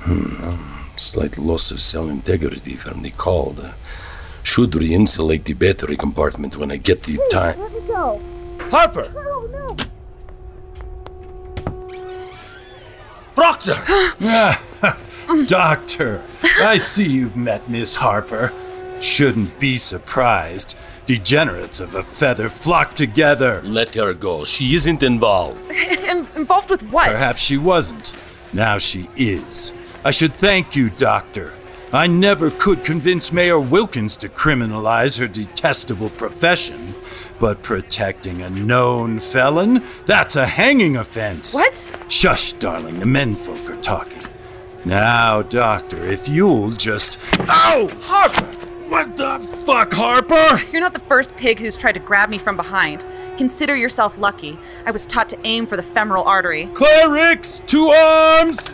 Hmm, 0.08 0.44
um, 0.44 0.86
slight 0.96 1.38
loss 1.38 1.70
of 1.70 1.82
cell 1.82 2.08
integrity 2.08 2.76
from 2.76 3.02
the 3.02 3.12
cold. 3.12 3.74
Should 4.42 4.74
re-insulate 4.74 5.44
the 5.44 5.54
battery 5.54 5.98
compartment 5.98 6.56
when 6.56 6.72
I 6.72 6.78
get 6.78 7.04
the 7.04 7.20
time. 7.30 7.60
Let 7.60 7.74
me 7.74 7.82
go. 7.88 8.22
Harper! 8.72 9.12
No, 9.14 9.48
no. 9.48 9.76
Proctor! 13.36 13.76
Ah, 14.22 14.62
Doctor, 15.48 16.24
I 16.62 16.78
see 16.78 17.06
you've 17.10 17.36
met 17.36 17.68
Miss 17.70 17.96
Harper. 17.98 18.54
Shouldn't 19.02 19.60
be 19.60 19.76
surprised. 19.76 20.78
Degenerates 21.06 21.82
of 21.82 21.96
a 21.96 22.04
feather 22.04 22.48
flock 22.48 22.94
together. 22.94 23.62
Let 23.64 23.96
her 23.96 24.14
go. 24.14 24.46
She 24.46 24.74
isn't 24.76 25.04
involved. 25.04 25.60
Im- 25.72 26.28
involved 26.36 26.70
with 26.70 26.84
what? 26.92 27.10
Perhaps 27.12 27.42
she 27.42 27.58
wasn't. 27.58 28.16
Now 28.54 28.78
she 28.78 29.10
is. 29.18 29.74
I 30.08 30.12
should 30.12 30.32
thank 30.32 30.74
you, 30.74 30.90
Doctor. 30.90 31.54
I 31.92 32.08
never 32.08 32.50
could 32.50 32.86
convince 32.86 33.34
Mayor 33.34 33.60
Wilkins 33.60 34.16
to 34.18 34.30
criminalize 34.30 35.20
her 35.20 35.28
detestable 35.28 36.12
profession, 36.12 36.96
but 37.42 37.62
protecting 37.62 38.42
a 38.42 38.50
known 38.50 39.20
felon? 39.20 39.84
That's 40.06 40.38
a 40.38 40.46
hanging 40.46 40.96
offense. 40.96 41.54
What? 41.54 41.92
Shush, 42.08 42.54
darling, 42.54 43.02
the 43.02 43.06
menfolk 43.06 43.70
are 43.70 43.82
talking. 43.82 44.24
Now, 44.86 45.42
Doctor, 45.42 46.06
if 46.06 46.30
you'll 46.30 46.72
just. 46.72 47.20
Ow! 47.42 47.90
Harper! 48.00 48.46
What 48.88 49.18
the 49.18 49.40
fuck, 49.66 49.92
Harper? 49.92 50.64
You're 50.72 50.80
not 50.80 50.94
the 50.94 51.02
first 51.02 51.36
pig 51.36 51.60
who's 51.60 51.76
tried 51.76 51.96
to 51.96 52.00
grab 52.00 52.30
me 52.30 52.38
from 52.38 52.56
behind. 52.56 53.06
Consider 53.38 53.76
yourself 53.76 54.18
lucky. 54.18 54.58
I 54.86 54.92
was 54.92 55.06
taught 55.06 55.28
to 55.32 55.38
aim 55.44 55.68
for 55.68 55.76
the 55.76 55.84
femoral 55.84 56.24
artery. 56.24 56.68
Clerics, 56.68 57.60
two 57.68 57.88
arms! 57.88 58.72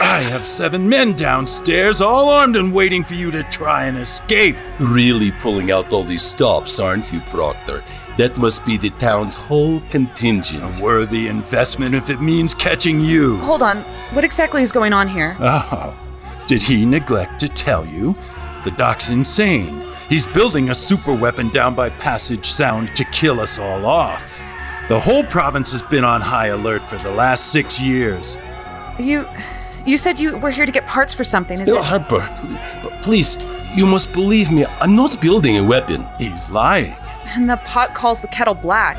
I 0.00 0.20
have 0.22 0.44
seven 0.44 0.88
men 0.88 1.14
downstairs, 1.14 2.00
all 2.00 2.30
armed 2.30 2.56
and 2.56 2.72
waiting 2.72 3.04
for 3.04 3.14
you 3.14 3.30
to 3.30 3.42
try 3.44 3.84
and 3.84 3.98
escape. 3.98 4.56
Really 4.78 5.30
pulling 5.32 5.70
out 5.70 5.92
all 5.92 6.04
these 6.04 6.22
stops, 6.22 6.78
aren't 6.78 7.12
you, 7.12 7.20
Proctor? 7.20 7.82
That 8.18 8.36
must 8.36 8.66
be 8.66 8.76
the 8.76 8.90
town's 8.90 9.36
whole 9.36 9.80
contingent. 9.88 10.80
A 10.80 10.82
worthy 10.82 11.28
investment 11.28 11.94
if 11.94 12.10
it 12.10 12.20
means 12.20 12.54
catching 12.54 13.00
you. 13.00 13.38
Hold 13.38 13.62
on. 13.62 13.82
What 14.12 14.24
exactly 14.24 14.62
is 14.62 14.70
going 14.72 14.92
on 14.92 15.08
here? 15.08 15.36
Oh, 15.40 15.96
did 16.46 16.62
he 16.62 16.84
neglect 16.84 17.40
to 17.40 17.48
tell 17.48 17.86
you? 17.86 18.16
The 18.64 18.70
doc's 18.72 19.10
insane. 19.10 19.82
He's 20.08 20.26
building 20.26 20.68
a 20.68 20.74
super 20.74 21.14
weapon 21.14 21.48
down 21.48 21.74
by 21.74 21.88
Passage 21.88 22.44
Sound 22.46 22.94
to 22.96 23.04
kill 23.06 23.40
us 23.40 23.58
all 23.58 23.86
off. 23.86 24.42
The 24.88 25.00
whole 25.00 25.24
province 25.24 25.72
has 25.72 25.80
been 25.82 26.04
on 26.04 26.20
high 26.20 26.48
alert 26.48 26.82
for 26.82 26.96
the 26.96 27.10
last 27.10 27.46
six 27.50 27.80
years. 27.80 28.36
You. 28.98 29.26
You 29.84 29.96
said 29.96 30.20
you 30.20 30.36
were 30.36 30.50
here 30.50 30.66
to 30.66 30.72
get 30.72 30.86
parts 30.86 31.12
for 31.12 31.24
something, 31.24 31.60
is 31.60 31.68
it? 31.68 31.76
Harper, 31.76 32.20
please, 33.02 33.42
you 33.74 33.84
must 33.84 34.12
believe 34.12 34.50
me. 34.52 34.64
I'm 34.80 34.94
not 34.94 35.20
building 35.20 35.56
a 35.56 35.64
weapon. 35.64 36.06
He's 36.18 36.50
lying. 36.50 36.94
And 37.34 37.48
the 37.50 37.56
pot 37.58 37.94
calls 37.94 38.20
the 38.20 38.28
kettle 38.28 38.54
black. 38.54 38.96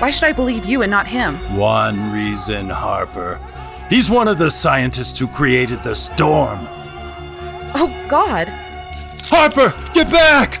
Why 0.00 0.10
should 0.10 0.24
I 0.24 0.32
believe 0.32 0.64
you 0.66 0.82
and 0.82 0.90
not 0.90 1.06
him? 1.06 1.36
One 1.56 2.12
reason, 2.12 2.68
Harper. 2.68 3.40
He's 3.90 4.10
one 4.10 4.28
of 4.28 4.38
the 4.38 4.50
scientists 4.50 5.18
who 5.18 5.26
created 5.26 5.82
the 5.82 5.94
storm. 5.94 6.60
Oh, 7.76 7.92
God. 8.08 8.48
Harper, 9.24 9.72
get 9.92 10.10
back! 10.10 10.60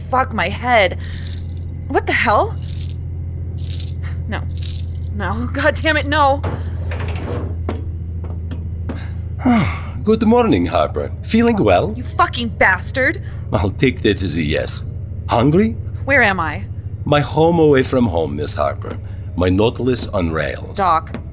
fuck 0.11 0.33
my 0.33 0.49
head. 0.49 1.01
What 1.87 2.05
the 2.05 2.11
hell? 2.11 2.53
No. 4.27 4.41
No. 5.15 5.47
God 5.53 5.75
damn 5.75 5.95
it, 5.95 6.05
no. 6.05 6.41
Good 10.03 10.23
morning, 10.23 10.65
Harper. 10.65 11.13
Feeling 11.23 11.63
well? 11.63 11.93
You 11.95 12.03
fucking 12.03 12.49
bastard. 12.49 13.23
I'll 13.53 13.71
take 13.71 14.01
that 14.01 14.21
as 14.21 14.35
a 14.35 14.43
yes. 14.43 14.93
Hungry? 15.29 15.71
Where 16.03 16.21
am 16.21 16.41
I? 16.41 16.67
My 17.05 17.21
home 17.21 17.59
away 17.59 17.83
from 17.83 18.07
home, 18.07 18.35
Miss 18.35 18.55
Harper. 18.55 18.99
My 19.37 19.47
Nautilus 19.47 20.09
on 20.09 20.31
rails. 20.31 20.77
Doc. 20.77 21.15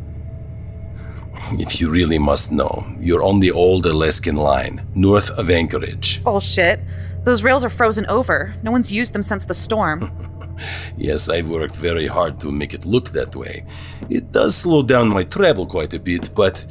If 1.52 1.80
you 1.80 1.88
really 1.90 2.18
must 2.18 2.52
know, 2.52 2.84
you're 3.00 3.22
on 3.22 3.40
the 3.40 3.52
old 3.52 3.86
Alaskan 3.86 4.36
line, 4.36 4.86
north 4.94 5.30
of 5.38 5.50
Anchorage. 5.50 6.22
Bullshit. 6.24 6.80
Those 7.28 7.42
rails 7.42 7.62
are 7.62 7.68
frozen 7.68 8.06
over. 8.06 8.54
No 8.62 8.70
one's 8.70 8.90
used 8.90 9.12
them 9.12 9.22
since 9.22 9.44
the 9.44 9.52
storm. 9.52 10.10
Yes, 10.96 11.28
I've 11.28 11.50
worked 11.50 11.76
very 11.76 12.06
hard 12.06 12.40
to 12.40 12.50
make 12.50 12.72
it 12.74 12.86
look 12.86 13.10
that 13.10 13.36
way. 13.36 13.64
It 14.08 14.32
does 14.32 14.56
slow 14.56 14.82
down 14.82 15.10
my 15.10 15.22
travel 15.22 15.66
quite 15.66 15.92
a 15.94 16.00
bit, 16.00 16.34
but 16.34 16.66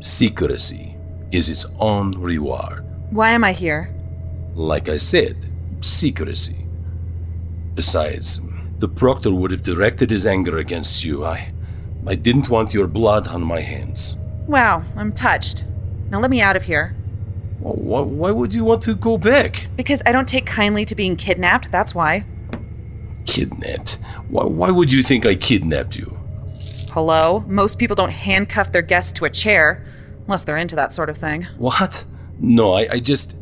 secrecy 0.00 0.94
is 1.32 1.48
its 1.48 1.66
own 1.80 2.12
reward. 2.12 2.84
Why 3.10 3.30
am 3.30 3.42
I 3.42 3.52
here? 3.52 3.92
Like 4.54 4.88
I 4.90 4.98
said, 4.98 5.46
secrecy. 5.80 6.66
Besides, 7.74 8.46
the 8.78 8.88
proctor 8.88 9.34
would 9.34 9.50
have 9.50 9.64
directed 9.64 10.10
his 10.10 10.26
anger 10.26 10.58
against 10.58 11.04
you. 11.04 11.24
I 11.24 11.52
I 12.06 12.14
didn't 12.14 12.50
want 12.50 12.74
your 12.74 12.86
blood 12.86 13.26
on 13.28 13.42
my 13.42 13.62
hands. 13.62 14.18
Wow, 14.46 14.84
I'm 14.94 15.12
touched. 15.12 15.64
Now 16.10 16.20
let 16.20 16.30
me 16.30 16.42
out 16.42 16.54
of 16.54 16.64
here. 16.64 16.94
Why, 17.64 18.00
why 18.00 18.30
would 18.30 18.52
you 18.52 18.62
want 18.62 18.82
to 18.82 18.94
go 18.94 19.16
back? 19.16 19.68
Because 19.74 20.02
I 20.04 20.12
don't 20.12 20.28
take 20.28 20.44
kindly 20.44 20.84
to 20.84 20.94
being 20.94 21.16
kidnapped, 21.16 21.72
that's 21.72 21.94
why. 21.94 22.26
Kidnapped? 23.24 23.98
Why, 24.28 24.44
why 24.44 24.70
would 24.70 24.92
you 24.92 25.00
think 25.00 25.24
I 25.24 25.34
kidnapped 25.34 25.96
you? 25.96 26.18
Hello? 26.92 27.42
Most 27.46 27.78
people 27.78 27.96
don't 27.96 28.10
handcuff 28.12 28.70
their 28.70 28.82
guests 28.82 29.12
to 29.14 29.24
a 29.24 29.30
chair, 29.30 29.82
unless 30.26 30.44
they're 30.44 30.58
into 30.58 30.76
that 30.76 30.92
sort 30.92 31.08
of 31.08 31.16
thing. 31.16 31.44
What? 31.56 32.04
No, 32.38 32.74
I, 32.74 32.88
I 32.92 32.98
just. 33.00 33.38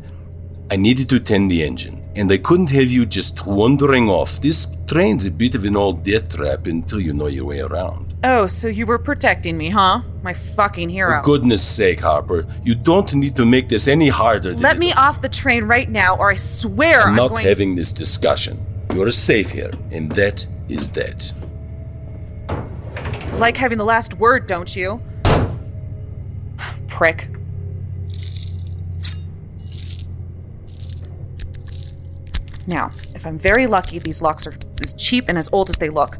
I 0.71 0.77
needed 0.77 1.09
to 1.09 1.19
tend 1.19 1.51
the 1.51 1.61
engine, 1.61 2.02
and 2.15 2.31
I 2.31 2.37
couldn't 2.37 2.71
have 2.71 2.91
you 2.91 3.05
just 3.05 3.45
wandering 3.45 4.09
off. 4.09 4.39
This 4.39 4.75
train's 4.87 5.25
a 5.25 5.31
bit 5.31 5.55
of 5.55 5.63
an 5.63 5.75
old 5.75 6.03
death 6.03 6.35
trap 6.35 6.67
until 6.67 6.99
you 6.99 7.13
know 7.13 7.27
your 7.27 7.45
way 7.45 7.59
around. 7.59 8.13
Oh, 8.23 8.47
so 8.47 8.67
you 8.67 8.85
were 8.85 8.99
protecting 8.99 9.57
me, 9.57 9.69
huh? 9.69 10.01
My 10.21 10.33
fucking 10.33 10.89
hero. 10.89 11.21
For 11.21 11.25
goodness 11.25 11.63
sake, 11.63 12.01
Harper, 12.01 12.45
you 12.63 12.75
don't 12.75 13.13
need 13.15 13.35
to 13.37 13.45
make 13.45 13.67
this 13.69 13.87
any 13.87 14.09
harder 14.09 14.53
than 14.53 14.61
Let 14.61 14.77
me 14.77 14.93
off 14.93 15.21
the 15.21 15.29
train 15.29 15.65
right 15.65 15.89
now, 15.89 16.15
or 16.17 16.31
I 16.31 16.35
swear 16.35 17.01
I'm 17.01 17.09
I'm 17.09 17.15
not 17.15 17.29
going. 17.29 17.45
having 17.45 17.75
this 17.75 17.91
discussion. 17.91 18.63
You're 18.93 19.09
safe 19.11 19.51
here, 19.51 19.71
and 19.91 20.11
that 20.11 20.45
is 20.69 20.89
that. 20.91 21.33
Like 23.33 23.57
having 23.57 23.79
the 23.79 23.85
last 23.85 24.13
word, 24.19 24.45
don't 24.45 24.73
you? 24.75 25.01
Prick. 26.87 27.29
Now, 32.65 32.91
if 33.13 33.25
I'm 33.25 33.37
very 33.37 33.67
lucky, 33.67 33.99
these 33.99 34.21
locks 34.21 34.47
are 34.47 34.55
as 34.81 34.93
cheap 34.93 35.25
and 35.27 35.37
as 35.37 35.49
old 35.51 35.69
as 35.69 35.77
they 35.77 35.89
look. 35.89 36.17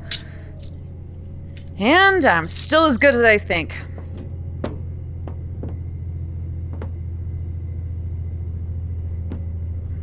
And 1.79 2.25
I'm 2.25 2.47
still 2.47 2.85
as 2.85 2.97
good 2.97 3.15
as 3.15 3.23
I 3.23 3.37
think. 3.37 3.75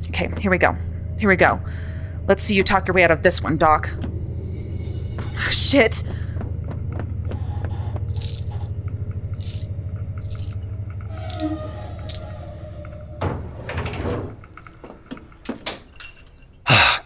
Okay, 0.08 0.30
here 0.40 0.50
we 0.50 0.58
go. 0.58 0.76
Here 1.18 1.28
we 1.28 1.36
go. 1.36 1.60
Let's 2.26 2.42
see 2.42 2.54
you 2.54 2.62
talk 2.62 2.88
your 2.88 2.94
way 2.94 3.04
out 3.04 3.10
of 3.10 3.22
this 3.22 3.42
one, 3.42 3.56
Doc. 3.56 3.90
Shit. 5.50 6.02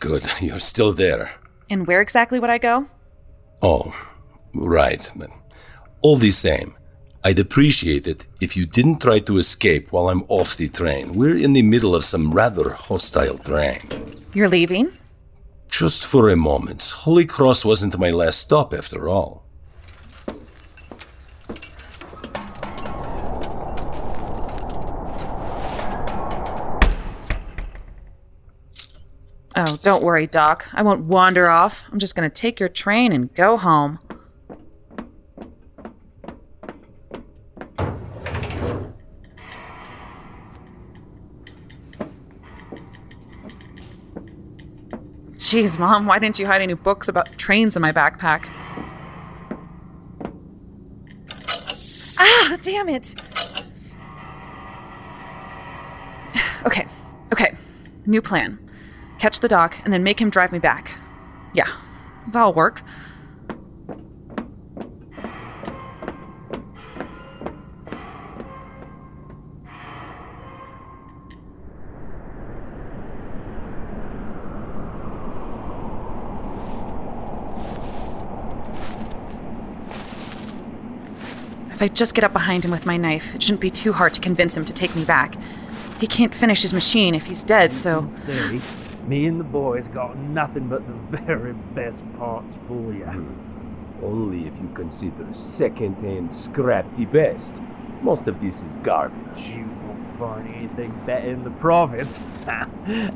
Good, 0.04 0.24
you're 0.42 0.58
still 0.58 0.92
there. 0.92 1.30
And 1.70 1.86
where 1.86 2.02
exactly 2.02 2.38
would 2.38 2.50
I 2.50 2.58
go? 2.58 2.86
Oh, 3.62 3.94
right. 4.52 5.10
But 5.16 5.30
All 6.02 6.16
the 6.16 6.30
same, 6.30 6.74
I'd 7.24 7.38
appreciate 7.38 8.06
it 8.06 8.26
if 8.38 8.54
you 8.54 8.66
didn't 8.66 9.00
try 9.00 9.20
to 9.20 9.38
escape 9.38 9.92
while 9.92 10.10
I'm 10.10 10.24
off 10.28 10.58
the 10.58 10.68
train. 10.68 11.12
We're 11.12 11.38
in 11.38 11.54
the 11.54 11.62
middle 11.62 11.94
of 11.94 12.04
some 12.04 12.34
rather 12.34 12.74
hostile 12.74 13.38
terrain. 13.38 13.80
You're 14.34 14.50
leaving? 14.50 14.92
Just 15.70 16.04
for 16.04 16.28
a 16.28 16.36
moment. 16.36 16.82
Holy 17.04 17.24
Cross 17.24 17.64
wasn't 17.64 17.98
my 17.98 18.10
last 18.10 18.40
stop 18.40 18.74
after 18.74 19.08
all. 19.08 19.43
Oh, 29.56 29.78
don't 29.82 30.02
worry, 30.02 30.26
Doc. 30.26 30.68
I 30.72 30.82
won't 30.82 31.04
wander 31.04 31.48
off. 31.48 31.84
I'm 31.92 32.00
just 32.00 32.16
gonna 32.16 32.28
take 32.28 32.58
your 32.58 32.68
train 32.68 33.12
and 33.12 33.32
go 33.34 33.56
home. 33.56 34.00
Jeez, 45.36 45.78
Mom, 45.78 46.06
why 46.06 46.18
didn't 46.18 46.40
you 46.40 46.46
hide 46.46 46.62
any 46.62 46.74
books 46.74 47.06
about 47.06 47.38
trains 47.38 47.76
in 47.76 47.82
my 47.82 47.92
backpack? 47.92 48.48
Ah, 52.18 52.58
damn 52.60 52.88
it! 52.88 53.14
Okay, 56.66 56.86
okay, 57.30 57.54
new 58.06 58.22
plan. 58.22 58.63
Catch 59.24 59.40
the 59.40 59.48
doc 59.48 59.78
and 59.84 59.90
then 59.90 60.02
make 60.02 60.20
him 60.20 60.28
drive 60.28 60.52
me 60.52 60.58
back. 60.58 60.98
Yeah, 61.54 61.66
that'll 62.30 62.52
work. 62.52 62.82
If 81.70 81.80
I 81.80 81.88
just 81.88 82.14
get 82.14 82.24
up 82.24 82.34
behind 82.34 82.66
him 82.66 82.70
with 82.70 82.84
my 82.84 82.98
knife, 82.98 83.34
it 83.34 83.42
shouldn't 83.42 83.62
be 83.62 83.70
too 83.70 83.94
hard 83.94 84.12
to 84.12 84.20
convince 84.20 84.54
him 84.54 84.66
to 84.66 84.72
take 84.74 84.94
me 84.94 85.06
back. 85.06 85.36
He 85.98 86.06
can't 86.06 86.34
finish 86.34 86.60
his 86.60 86.74
machine 86.74 87.14
if 87.14 87.24
he's 87.24 87.42
dead, 87.42 87.74
so. 87.74 88.12
Say, 88.26 88.60
me 89.08 89.26
and 89.26 89.38
the 89.38 89.44
boys 89.44 89.84
got 89.92 90.16
nothing 90.16 90.68
but 90.68 90.82
the 90.86 91.18
very 91.24 91.52
best 91.74 92.02
parts 92.18 92.54
for 92.66 92.92
you. 92.92 93.04
Hmm. 93.04 94.04
Only 94.04 94.46
if 94.46 94.54
you 94.60 94.70
consider 94.74 95.26
second-hand 95.56 96.30
scrap 96.42 96.84
the 96.96 97.04
best. 97.06 97.50
Most 98.02 98.26
of 98.26 98.40
this 98.40 98.56
is 98.56 98.72
garbage. 98.82 99.16
You 99.38 99.66
won't 99.86 100.18
find 100.18 100.54
anything 100.54 100.92
better 101.06 101.30
in 101.30 101.44
the 101.44 101.50
province. 101.50 102.10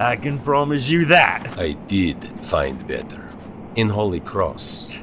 I 0.00 0.16
can 0.16 0.38
promise 0.38 0.88
you 0.88 1.04
that. 1.06 1.58
I 1.58 1.72
did 1.72 2.24
find 2.42 2.86
better. 2.86 3.28
In 3.76 3.90
Holy 3.90 4.20
Cross. 4.20 4.96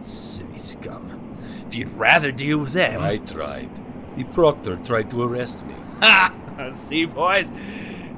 Silly 0.00 0.56
scum. 0.56 1.36
If 1.66 1.74
you'd 1.74 1.90
rather 1.90 2.32
deal 2.32 2.60
with 2.60 2.72
them. 2.72 3.02
I 3.02 3.18
tried. 3.18 3.70
The 4.16 4.24
proctor 4.24 4.76
tried 4.76 5.10
to 5.10 5.22
arrest 5.22 5.66
me. 5.66 5.74
Ha! 6.00 6.32
See, 6.72 7.04
boys? 7.04 7.52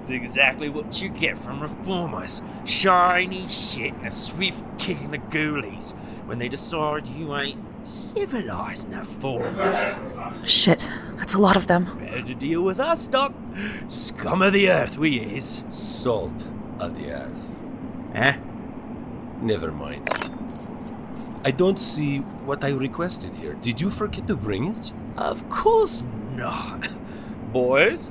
It's 0.08 0.24
exactly 0.24 0.70
what 0.70 1.02
you 1.02 1.10
get 1.10 1.38
from 1.38 1.60
reformers. 1.60 2.40
Shiny 2.64 3.46
shit 3.46 3.92
and 3.92 4.06
a 4.06 4.10
swift 4.10 4.64
kick 4.78 5.02
in 5.02 5.10
the 5.10 5.18
ghoulies 5.18 5.92
when 6.24 6.38
they 6.38 6.48
decide 6.48 7.06
you 7.08 7.36
ain't 7.36 7.62
civilized 7.86 8.88
enough 8.88 9.06
for 9.06 9.42
them. 9.42 10.46
Shit, 10.46 10.88
that's 11.16 11.34
a 11.34 11.38
lot 11.38 11.58
of 11.58 11.66
them. 11.66 11.98
Better 11.98 12.22
to 12.22 12.34
deal 12.34 12.62
with 12.62 12.80
us, 12.80 13.06
Doc. 13.06 13.34
Scum 13.86 14.40
of 14.40 14.54
the 14.54 14.70
earth, 14.70 14.96
we 14.96 15.20
is. 15.20 15.62
Salt 15.68 16.48
of 16.78 16.96
the 16.96 17.10
earth. 17.10 17.60
Eh? 18.14 18.38
Never 19.42 19.70
mind. 19.70 20.08
I 21.44 21.50
don't 21.50 21.78
see 21.78 22.20
what 22.46 22.64
I 22.64 22.70
requested 22.70 23.34
here. 23.34 23.58
Did 23.60 23.78
you 23.82 23.90
forget 23.90 24.26
to 24.28 24.36
bring 24.36 24.74
it? 24.74 24.90
Of 25.18 25.50
course 25.50 26.02
not. 26.34 26.88
Boys? 27.52 28.10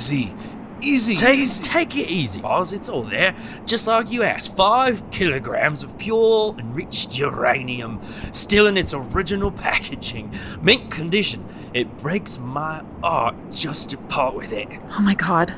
Easy. 0.00 0.34
Easy. 0.80 1.14
Take, 1.14 1.40
easy. 1.40 1.62
take 1.68 1.94
it 1.94 2.10
easy, 2.10 2.40
boss. 2.40 2.72
It's 2.72 2.88
all 2.88 3.02
there. 3.02 3.34
Just 3.66 3.86
like 3.86 4.10
you 4.10 4.22
asked. 4.22 4.56
Five 4.56 5.10
kilograms 5.10 5.82
of 5.82 5.98
pure 5.98 6.56
enriched 6.58 7.18
uranium, 7.18 8.00
still 8.32 8.66
in 8.66 8.78
its 8.78 8.94
original 8.94 9.52
packaging. 9.52 10.32
Mint 10.62 10.90
condition. 10.90 11.44
It 11.74 11.98
breaks 11.98 12.38
my 12.38 12.82
heart 13.02 13.34
just 13.52 13.90
to 13.90 13.98
part 13.98 14.34
with 14.34 14.54
it. 14.54 14.68
Oh 14.92 15.02
my 15.02 15.14
god. 15.14 15.54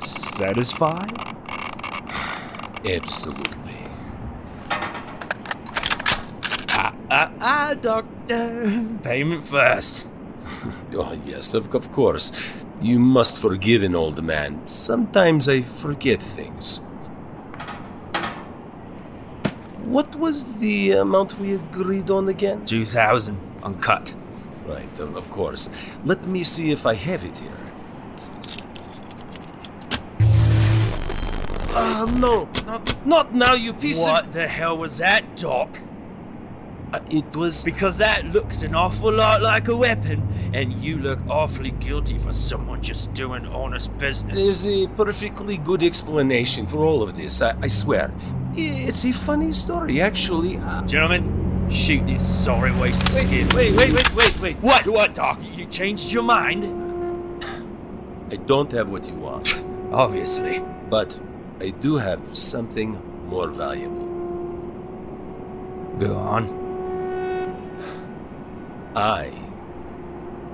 Satisfied? 0.00 1.10
Absolutely. 2.86 3.78
Ah, 6.70 6.94
ah, 7.10 7.32
ah, 7.40 7.74
doctor. 7.74 8.86
Payment 9.02 9.44
first. 9.44 10.06
Oh, 10.94 11.16
yes, 11.24 11.54
of, 11.54 11.74
of 11.74 11.92
course. 11.92 12.32
You 12.80 12.98
must 12.98 13.40
forgive 13.40 13.82
an 13.82 13.94
old 13.94 14.22
man. 14.22 14.66
Sometimes 14.66 15.48
I 15.48 15.60
forget 15.60 16.22
things. 16.22 16.78
What 19.84 20.14
was 20.16 20.58
the 20.58 20.92
amount 20.92 21.38
we 21.38 21.54
agreed 21.54 22.10
on 22.10 22.28
again? 22.28 22.64
2,000. 22.64 23.38
Uncut. 23.62 24.14
Right, 24.66 24.98
of, 25.00 25.16
of 25.16 25.30
course. 25.30 25.68
Let 26.04 26.26
me 26.26 26.44
see 26.44 26.70
if 26.70 26.86
I 26.86 26.94
have 26.94 27.24
it 27.24 27.38
here. 27.38 27.50
Ah, 31.72 32.12
no, 32.18 32.48
not, 32.66 33.06
not 33.06 33.34
now, 33.34 33.54
you 33.54 33.72
piece 33.72 34.00
What 34.00 34.20
of. 34.20 34.26
What 34.26 34.32
the 34.32 34.46
hell 34.46 34.78
was 34.78 34.98
that, 34.98 35.36
Doc? 35.36 35.80
Uh, 36.92 37.00
it 37.10 37.36
was. 37.36 37.64
Because 37.64 37.98
that 37.98 38.24
looks 38.26 38.62
an 38.62 38.74
awful 38.74 39.12
lot 39.12 39.42
like 39.42 39.68
a 39.68 39.76
weapon, 39.76 40.26
and 40.52 40.72
you 40.74 40.98
look 40.98 41.18
awfully 41.28 41.70
guilty 41.72 42.18
for 42.18 42.32
someone 42.32 42.82
just 42.82 43.12
doing 43.12 43.46
honest 43.46 43.96
business. 43.98 44.36
There's 44.36 44.66
a 44.66 44.86
perfectly 44.88 45.56
good 45.58 45.82
explanation 45.82 46.66
for 46.66 46.78
all 46.84 47.02
of 47.02 47.16
this, 47.16 47.40
I, 47.42 47.56
I 47.62 47.68
swear. 47.68 48.12
It's 48.56 49.04
a 49.04 49.12
funny 49.12 49.52
story, 49.52 50.00
actually. 50.00 50.56
Uh, 50.58 50.82
Gentlemen, 50.84 51.68
shoot 51.70 52.04
this 52.06 52.26
sorry 52.44 52.72
waste 52.72 53.06
of 53.06 53.12
skin. 53.12 53.48
wait, 53.54 53.74
wait, 53.76 53.92
wait, 53.92 54.14
wait, 54.14 54.40
wait. 54.40 54.56
What, 54.56 54.86
what, 54.88 55.14
Doc? 55.14 55.38
You 55.54 55.66
changed 55.66 56.12
your 56.12 56.24
mind? 56.24 56.64
I 58.32 58.36
don't 58.36 58.70
have 58.72 58.90
what 58.90 59.08
you 59.08 59.14
want. 59.14 59.62
Obviously. 59.92 60.60
But 60.88 61.18
I 61.60 61.70
do 61.70 61.96
have 61.96 62.36
something 62.36 63.00
more 63.26 63.48
valuable. 63.48 64.06
Go 65.98 66.16
on. 66.16 66.69
I. 68.94 69.32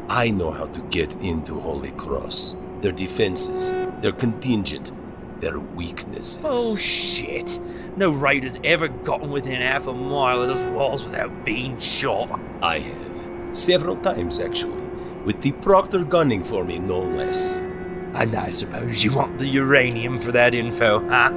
I 0.09 0.31
know 0.31 0.53
how 0.53 0.67
to 0.67 0.81
get 0.83 1.17
into 1.17 1.59
Holy 1.59 1.91
Cross. 1.93 2.57
Their 2.81 2.93
defenses, 2.93 3.71
their 4.01 4.13
contingent, 4.13 4.93
their 5.41 5.59
weaknesses. 5.59 6.39
Oh, 6.45 6.77
shit. 6.77 7.59
No 7.97 8.13
raider's 8.13 8.61
ever 8.63 8.89
gotten 8.89 9.31
within 9.31 9.61
half 9.61 9.87
a 9.87 9.93
mile 9.93 10.43
of 10.43 10.49
those 10.49 10.65
walls 10.67 11.05
without 11.05 11.45
being 11.45 11.79
shot. 11.79 12.39
I 12.63 12.81
have. 12.81 13.27
Several 13.53 13.97
times, 13.97 14.39
actually. 14.39 14.83
With 15.25 15.41
the 15.43 15.53
Proctor 15.53 16.05
gunning 16.05 16.45
for 16.45 16.63
me, 16.63 16.79
no 16.79 17.01
less. 17.01 17.57
And 17.57 18.35
I 18.37 18.51
suppose 18.51 19.03
you 19.03 19.15
want 19.15 19.39
the 19.39 19.49
uranium 19.49 20.21
for 20.21 20.33
that 20.33 20.55
info, 20.55 21.01
huh? 21.09 21.33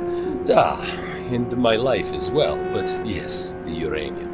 Ah, 0.52 0.84
and 1.32 1.56
my 1.58 1.76
life 1.76 2.14
as 2.14 2.30
well, 2.30 2.56
but 2.72 2.88
yes, 3.06 3.54
the 3.66 3.72
uranium. 3.72 4.29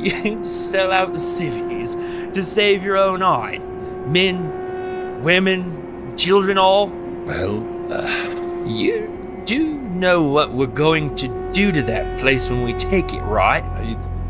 You'd 0.24 0.44
sell 0.44 0.92
out 0.92 1.12
the 1.12 1.18
civvies 1.18 1.94
to 2.32 2.42
save 2.42 2.82
your 2.82 2.96
own 2.96 3.22
eye. 3.22 3.58
Men, 4.06 5.22
women, 5.22 6.16
children, 6.16 6.56
all. 6.56 6.88
Well, 6.88 7.92
uh, 7.92 8.64
You 8.66 9.42
do 9.44 9.74
know 9.74 10.22
what 10.22 10.52
we're 10.52 10.66
going 10.66 11.14
to 11.16 11.28
do 11.52 11.70
to 11.72 11.82
that 11.82 12.20
place 12.20 12.48
when 12.48 12.62
we 12.62 12.72
take 12.72 13.12
it, 13.12 13.20
right? 13.20 13.62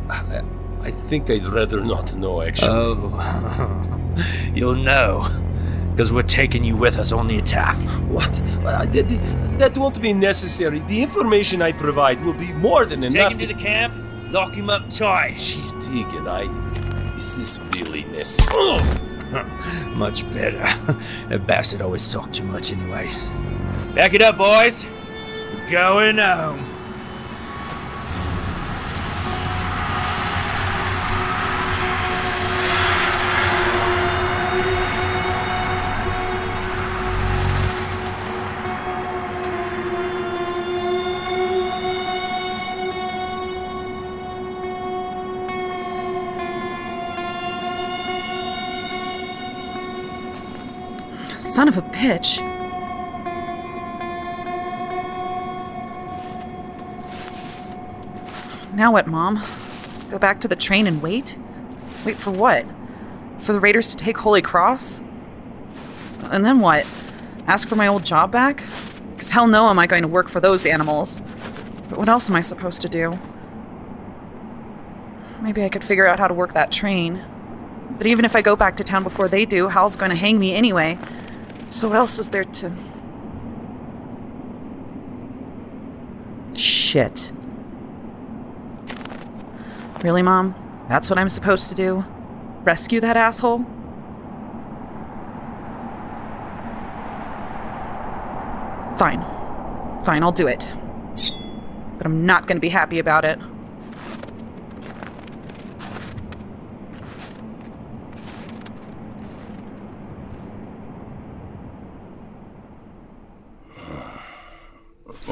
I, 0.09 0.43
I, 0.83 0.91
think 0.91 1.31
I'd 1.31 1.45
rather 1.45 1.81
not 1.85 2.17
know, 2.17 2.43
actually. 2.43 2.71
Oh, 2.73 4.17
you'll 4.55 4.75
know. 4.75 5.29
Because 5.93 6.13
we're 6.13 6.23
taking 6.23 6.65
you 6.65 6.77
with 6.77 6.99
us 6.99 7.13
on 7.13 7.29
the 7.29 7.39
attack. 7.39 7.77
What? 8.09 8.41
Uh, 8.65 8.87
that, 8.87 9.59
that 9.59 9.77
won't 9.79 10.01
be 10.01 10.13
necessary. 10.13 10.81
The 10.81 11.03
information 11.03 11.61
I 11.63 11.73
provide 11.73 12.23
will 12.25 12.33
be 12.33 12.53
more 12.55 12.87
than 12.87 13.05
enough. 13.05 13.33
Take 13.33 13.43
him 13.43 13.49
to 13.49 13.55
the 13.55 13.61
camp, 13.63 13.93
lock 14.31 14.55
him 14.55 14.71
up 14.71 14.88
tight. 14.88 15.35
Gee, 15.38 15.61
Teagan, 15.79 16.29
I. 16.29 17.16
Is 17.16 17.37
this 17.37 17.59
really 17.75 18.05
necessary? 18.05 18.81
much 19.90 20.31
better. 20.33 20.59
that 21.29 21.47
bastard 21.47 21.83
always 21.83 22.11
talked 22.12 22.35
too 22.35 22.45
much, 22.45 22.73
anyways. 22.73 23.27
Back 23.95 24.14
it 24.14 24.23
up, 24.23 24.38
boys. 24.38 24.87
We're 24.87 25.71
going 25.71 26.19
home. 26.19 26.70
Son 51.51 51.67
of 51.67 51.77
a 51.77 51.83
bitch. 51.83 52.39
Now 58.73 58.93
what, 58.93 59.09
Mom? 59.09 59.43
Go 60.11 60.21
back 60.21 60.41
to 60.43 60.49
the 60.49 60.55
train 60.55 60.87
and 60.87 61.03
wait? 61.03 61.39
Wait 62.07 62.17
for 62.17 62.31
what? 62.31 62.65
For 63.39 63.53
the 63.53 63.59
Raiders 63.59 63.89
to 63.89 63.97
take 63.97 64.19
Holy 64.19 64.41
Cross? 64.41 65.03
And 66.31 66.45
then 66.45 66.61
what? 66.61 66.87
Ask 67.49 67.67
for 67.67 67.75
my 67.75 67.89
old 67.89 68.05
job 68.05 68.31
back? 68.31 68.63
Because 69.11 69.31
hell 69.31 69.49
no 69.49 69.67
am 69.67 69.79
I 69.81 69.89
going 69.89 70.03
to 70.03 70.09
work 70.09 70.29
for 70.29 70.39
those 70.39 70.65
animals. 70.65 71.21
But 71.89 71.99
what 71.99 72.09
else 72.09 72.31
am 72.31 72.37
I 72.37 72.43
supposed 72.43 72.81
to 72.83 72.89
do? 72.89 73.19
Maybe 75.43 75.65
I 75.65 75.69
could 75.69 75.83
figure 75.83 76.07
out 76.07 76.21
how 76.21 76.29
to 76.29 76.35
work 76.35 76.55
that 76.55 76.71
train. 76.71 77.25
But 77.99 78.07
even 78.07 78.25
if 78.25 78.37
I 78.37 78.41
go 78.41 78.55
back 78.55 78.77
to 78.77 78.85
town 78.85 79.03
before 79.03 79.27
they 79.27 79.45
do, 79.45 79.69
Howell's 79.69 79.97
going 79.97 80.11
to 80.11 80.17
hang 80.17 80.39
me 80.39 80.55
anyway. 80.55 80.97
So 81.71 81.89
what 81.89 81.97
else 81.97 82.19
is 82.19 82.29
there 82.31 82.45
to. 82.45 82.73
Shit. 86.55 87.33
Really, 90.03 90.21
Mom? 90.23 90.55
That's 90.89 91.09
what 91.09 91.19
I'm 91.19 91.29
supposed 91.29 91.69
to 91.71 91.75
do? 91.75 92.05
Rescue 92.65 93.01
that 93.01 93.17
asshole? 93.17 93.65
Fine. 98.99 99.25
Fine, 100.05 100.23
I'll 100.23 100.33
do 100.33 100.47
it. 100.47 100.73
But 101.97 102.07
I'm 102.07 102.27
not 102.27 102.47
gonna 102.47 102.61
be 102.61 102.69
happy 102.71 102.99
about 102.99 103.25
it. 103.25 103.39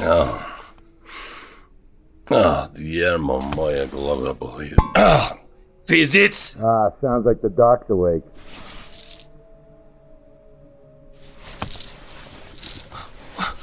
Oh. 0.01 0.45
Oh, 2.31 2.67
Guillermo 2.73 3.41
moja 3.55 3.85
głowa 3.87 4.33
boli. 4.33 4.69
Ah, 4.95 5.35
visits? 5.89 6.61
Ah, 6.61 6.91
sounds 7.01 7.25
like 7.25 7.41
the 7.41 7.49
doc's 7.49 7.89
awake. 7.89 8.23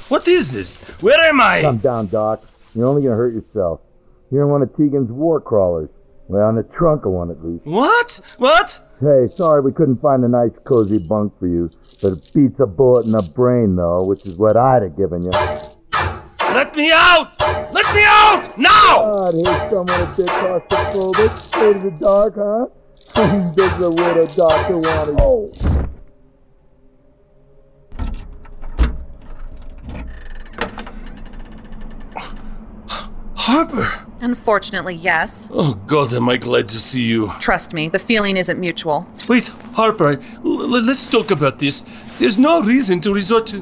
What 0.09 0.27
is 0.27 0.51
this? 0.51 0.77
Where 1.01 1.19
am 1.19 1.41
I? 1.41 1.61
Calm 1.63 1.77
down, 1.77 2.07
Doc. 2.07 2.43
You're 2.73 2.87
only 2.87 3.01
gonna 3.01 3.15
hurt 3.15 3.33
yourself. 3.33 3.81
You're 4.31 4.43
in 4.43 4.49
one 4.49 4.61
of 4.61 4.75
Teagan's 4.75 5.11
war 5.11 5.41
crawlers. 5.41 5.89
Well, 6.29 6.49
in 6.49 6.55
the 6.55 6.63
trunk 6.63 7.05
of 7.05 7.11
one 7.13 7.31
at 7.31 7.43
least. 7.43 7.65
What? 7.65 8.35
What? 8.37 8.79
Hey, 8.99 9.27
sorry 9.27 9.61
we 9.61 9.71
couldn't 9.71 9.97
find 9.97 10.23
a 10.25 10.27
nice 10.27 10.51
cozy 10.65 10.99
bunk 11.07 11.37
for 11.39 11.47
you, 11.47 11.69
but 12.01 12.13
it 12.13 12.31
beats 12.33 12.59
a 12.59 12.65
bullet 12.65 13.05
in 13.05 13.11
the 13.11 13.31
brain, 13.33 13.75
though, 13.75 14.03
which 14.03 14.25
is 14.25 14.37
what 14.37 14.57
I'd 14.57 14.81
have 14.83 14.97
given 14.97 15.23
you. 15.23 15.31
Let 16.53 16.75
me 16.75 16.91
out! 16.91 17.39
Let 17.73 17.93
me 17.95 18.03
out! 18.05 18.57
Now! 18.57 19.11
God, 19.13 19.33
here's 19.33 19.69
someone 19.69 20.01
a 20.01 20.15
bit 20.15 20.27
claustrophobic. 20.27 21.37
Straight 21.37 21.75
in 21.77 21.83
the 21.83 21.91
dark, 21.99 22.35
huh? 22.35 22.67
Does 23.53 23.79
the 23.79 23.89
widow 23.89 24.25
doctor 24.35 24.77
want 24.77 25.17
to... 25.17 25.23
Oh! 25.23 25.87
Harper! 33.35 34.05
Unfortunately, 34.19 34.95
yes. 34.95 35.49
Oh, 35.53 35.75
God, 35.85 36.11
am 36.13 36.27
I 36.27 36.37
glad 36.37 36.67
to 36.69 36.79
see 36.79 37.03
you. 37.03 37.31
Trust 37.39 37.73
me, 37.73 37.87
the 37.87 37.99
feeling 37.99 38.35
isn't 38.35 38.59
mutual. 38.59 39.07
Wait, 39.29 39.49
Harper, 39.73 40.19
l- 40.43 40.61
l- 40.63 40.83
let's 40.83 41.07
talk 41.07 41.31
about 41.31 41.59
this. 41.59 41.87
There's 42.17 42.37
no 42.37 42.61
reason 42.61 42.99
to 43.01 43.13
resort 43.13 43.47
to. 43.47 43.61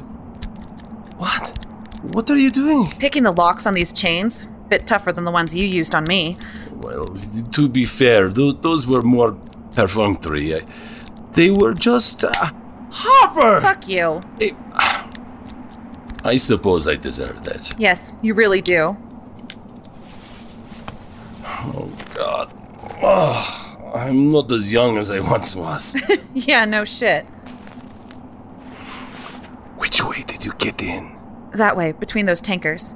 What? 1.18 1.65
What 2.12 2.30
are 2.30 2.36
you 2.38 2.50
doing? 2.50 2.88
Picking 2.98 3.22
the 3.24 3.32
locks 3.32 3.66
on 3.66 3.74
these 3.74 3.92
chains, 3.92 4.46
bit 4.68 4.86
tougher 4.86 5.12
than 5.12 5.24
the 5.24 5.30
ones 5.30 5.54
you 5.54 5.64
used 5.66 5.94
on 5.94 6.04
me. 6.04 6.38
Well, 6.72 7.06
to 7.52 7.68
be 7.68 7.84
fair, 7.84 8.28
th- 8.30 8.56
those 8.62 8.86
were 8.86 9.02
more 9.02 9.32
perfunctory. 9.74 10.54
I- 10.56 10.66
they 11.34 11.50
were 11.50 11.74
just. 11.74 12.24
Uh, 12.24 12.32
Harper! 12.90 13.60
Fuck 13.60 13.88
you. 13.88 14.20
I 16.24 16.36
suppose 16.36 16.88
I 16.88 16.96
deserve 16.96 17.44
that. 17.44 17.74
Yes, 17.78 18.12
you 18.22 18.34
really 18.34 18.62
do. 18.62 18.96
Oh, 21.44 21.90
God. 22.14 22.52
Oh, 23.02 23.92
I'm 23.94 24.30
not 24.32 24.50
as 24.50 24.72
young 24.72 24.96
as 24.98 25.10
I 25.10 25.20
once 25.20 25.54
was. 25.54 25.96
yeah, 26.34 26.64
no 26.64 26.84
shit. 26.84 27.24
Which 29.76 30.02
way 30.02 30.22
did 30.26 30.44
you 30.44 30.52
get 30.58 30.82
in? 30.82 31.15
That 31.56 31.76
way, 31.76 31.92
between 31.92 32.26
those 32.26 32.42
tankers. 32.42 32.94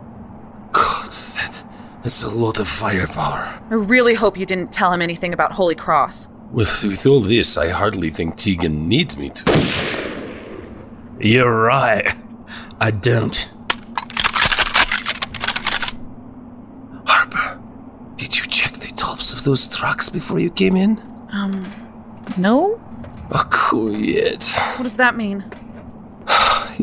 God, 0.73 1.11
that, 1.11 1.64
that's 2.03 2.23
a 2.23 2.29
lot 2.29 2.59
of 2.59 2.68
firepower. 2.68 3.62
I 3.70 3.75
really 3.75 4.12
hope 4.14 4.37
you 4.37 4.44
didn't 4.44 4.70
tell 4.70 4.92
him 4.92 5.01
anything 5.01 5.33
about 5.33 5.53
Holy 5.53 5.75
Cross. 5.75 6.29
With, 6.51 6.85
with 6.85 7.07
all 7.07 7.20
this, 7.20 7.57
I 7.57 7.68
hardly 7.68 8.11
think 8.11 8.35
Teagan 8.35 8.87
needs 8.87 9.16
me 9.16 9.31
to. 9.31 9.42
You're 11.20 11.62
right. 11.62 12.14
I 12.81 12.90
don't. 12.90 13.51
Harper, 17.07 17.61
did 18.16 18.38
you 18.38 18.44
check 18.46 18.75
the 18.75 18.92
tops 18.94 19.33
of 19.33 19.44
those 19.44 19.68
trucks 19.75 20.11
before 20.11 20.38
you 20.38 20.51
came 20.51 20.77
in? 20.77 21.01
Um, 21.33 21.64
no? 22.37 22.79
Oh, 23.33 23.49
quiet. 23.51 24.44
What 24.77 24.83
does 24.83 24.96
that 24.96 25.16
mean? 25.16 25.44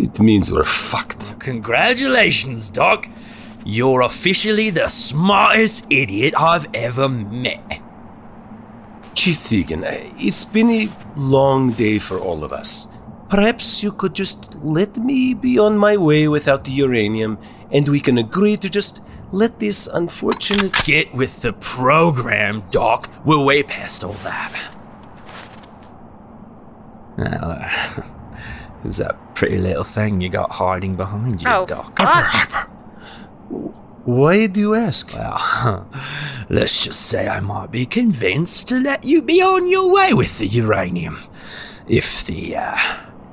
It 0.04 0.20
means 0.20 0.52
we're 0.52 0.64
fucked. 0.64 1.40
Congratulations, 1.40 2.70
Doc. 2.70 3.10
You're 3.66 4.02
officially 4.02 4.70
the 4.70 4.88
smartest 4.88 5.86
idiot 5.90 6.34
I've 6.38 6.68
ever 6.74 7.10
met. 7.10 7.82
Uh, 9.28 9.34
it's 10.20 10.46
been 10.46 10.70
a 10.70 10.90
long 11.18 11.72
day 11.72 12.00
for 12.00 12.18
all 12.18 12.44
of 12.46 12.54
us. 12.54 12.88
Perhaps 13.28 13.84
you 13.84 13.92
could 13.92 14.16
just 14.16 14.56
let 14.64 14.96
me 14.98 15.34
be 15.34 15.60
on 15.60 15.78
my 15.78 15.98
way 15.98 16.30
without 16.30 16.64
the 16.64 16.72
uranium, 16.72 17.38
and 17.72 17.90
we 17.90 18.00
can 18.00 18.18
agree 18.18 18.56
to 18.56 18.70
just 18.70 19.02
let 19.34 19.60
this 19.60 19.88
unfortunate. 19.88 20.74
Get 20.86 21.14
with 21.14 21.42
the 21.42 21.52
program, 21.52 22.64
Doc. 22.72 23.10
We're 23.26 23.44
way 23.44 23.64
past 23.64 24.04
all 24.04 24.14
that. 24.24 24.74
Uh, 27.20 28.17
who's 28.82 28.98
that 28.98 29.36
pretty 29.36 29.58
little 29.58 29.84
thing 29.84 30.22
you 30.22 30.30
got 30.30 30.52
hiding 30.52 30.96
behind 30.96 31.42
you, 31.42 31.50
Oh, 31.50 31.66
Doc? 31.66 31.98
fuck. 31.98 32.70
Why 34.04 34.48
do 34.48 34.60
you 34.60 34.76
ask? 34.76 35.14
Well, 35.14 35.88
let's 36.50 36.86
just 36.86 37.02
say 37.02 37.28
I 37.28 37.40
might 37.42 37.72
be 37.72 37.86
convinced 37.86 38.68
to 38.70 38.80
let 38.80 39.04
you 39.04 39.22
be 39.22 39.42
on 39.42 39.68
your 39.68 39.92
way 39.92 40.14
with 40.14 40.38
the 40.38 40.48
uranium. 40.48 41.20
If 41.88 42.26
the, 42.26 42.56
uh, 42.56 42.78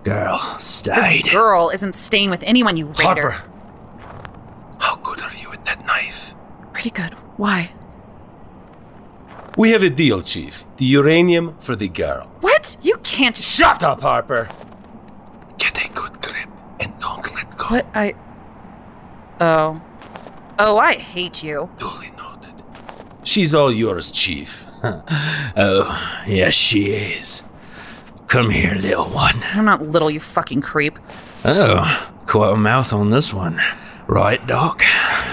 girl 0.03 0.39
stayed. 0.59 1.25
This 1.25 1.33
girl 1.33 1.71
isn't 1.71 1.95
staying 1.95 2.31
with 2.31 2.43
anyone, 2.43 2.77
you 2.77 2.87
raider. 2.87 3.31
Harper! 3.31 3.43
How 4.81 4.97
good 4.97 5.23
are 5.23 5.33
you 5.41 5.49
with 5.51 5.65
that 5.65 5.85
knife? 5.87 6.35
Pretty 6.73 6.91
good. 6.91 7.15
Why? 7.37 7.73
We 9.57 9.71
have 9.71 9.83
a 9.85 9.91
deal, 9.91 10.21
Chief. 10.23 10.65
The 10.79 10.85
uranium 10.85 11.57
for 11.59 11.77
the 11.77 11.89
girl. 11.89 12.27
What? 12.41 12.77
You 12.83 12.99
can't. 12.99 13.37
Shut 13.37 13.83
up, 13.85 14.01
Harper! 14.01 14.49
Get 15.65 15.87
a 15.87 15.93
good 15.93 16.21
grip 16.21 16.49
and 16.79 16.99
don't 17.01 17.35
let 17.35 17.57
go. 17.57 17.67
What? 17.67 17.87
I. 17.95 18.15
Oh. 19.41 19.81
Oh, 20.59 20.77
I 20.77 20.95
hate 20.95 21.43
you. 21.43 21.71
Duly 21.79 22.11
noted. 22.19 22.63
She's 23.23 23.55
all 23.55 23.73
yours, 23.73 24.11
Chief. 24.11 24.67
oh, 24.85 26.23
yes, 26.27 26.53
she 26.53 26.93
is. 26.93 27.45
Come 28.27 28.51
here, 28.51 28.75
little 28.75 29.07
one. 29.07 29.37
I'm 29.55 29.65
not 29.65 29.81
little, 29.81 30.11
you 30.11 30.21
fucking 30.21 30.61
creep. 30.61 30.99
Oh, 31.47 32.13
quite 32.27 32.53
a 32.53 32.57
mouth 32.57 32.93
on 32.93 33.09
this 33.09 33.33
one. 33.33 33.59
Right, 34.07 34.47
Doc? 34.47 34.83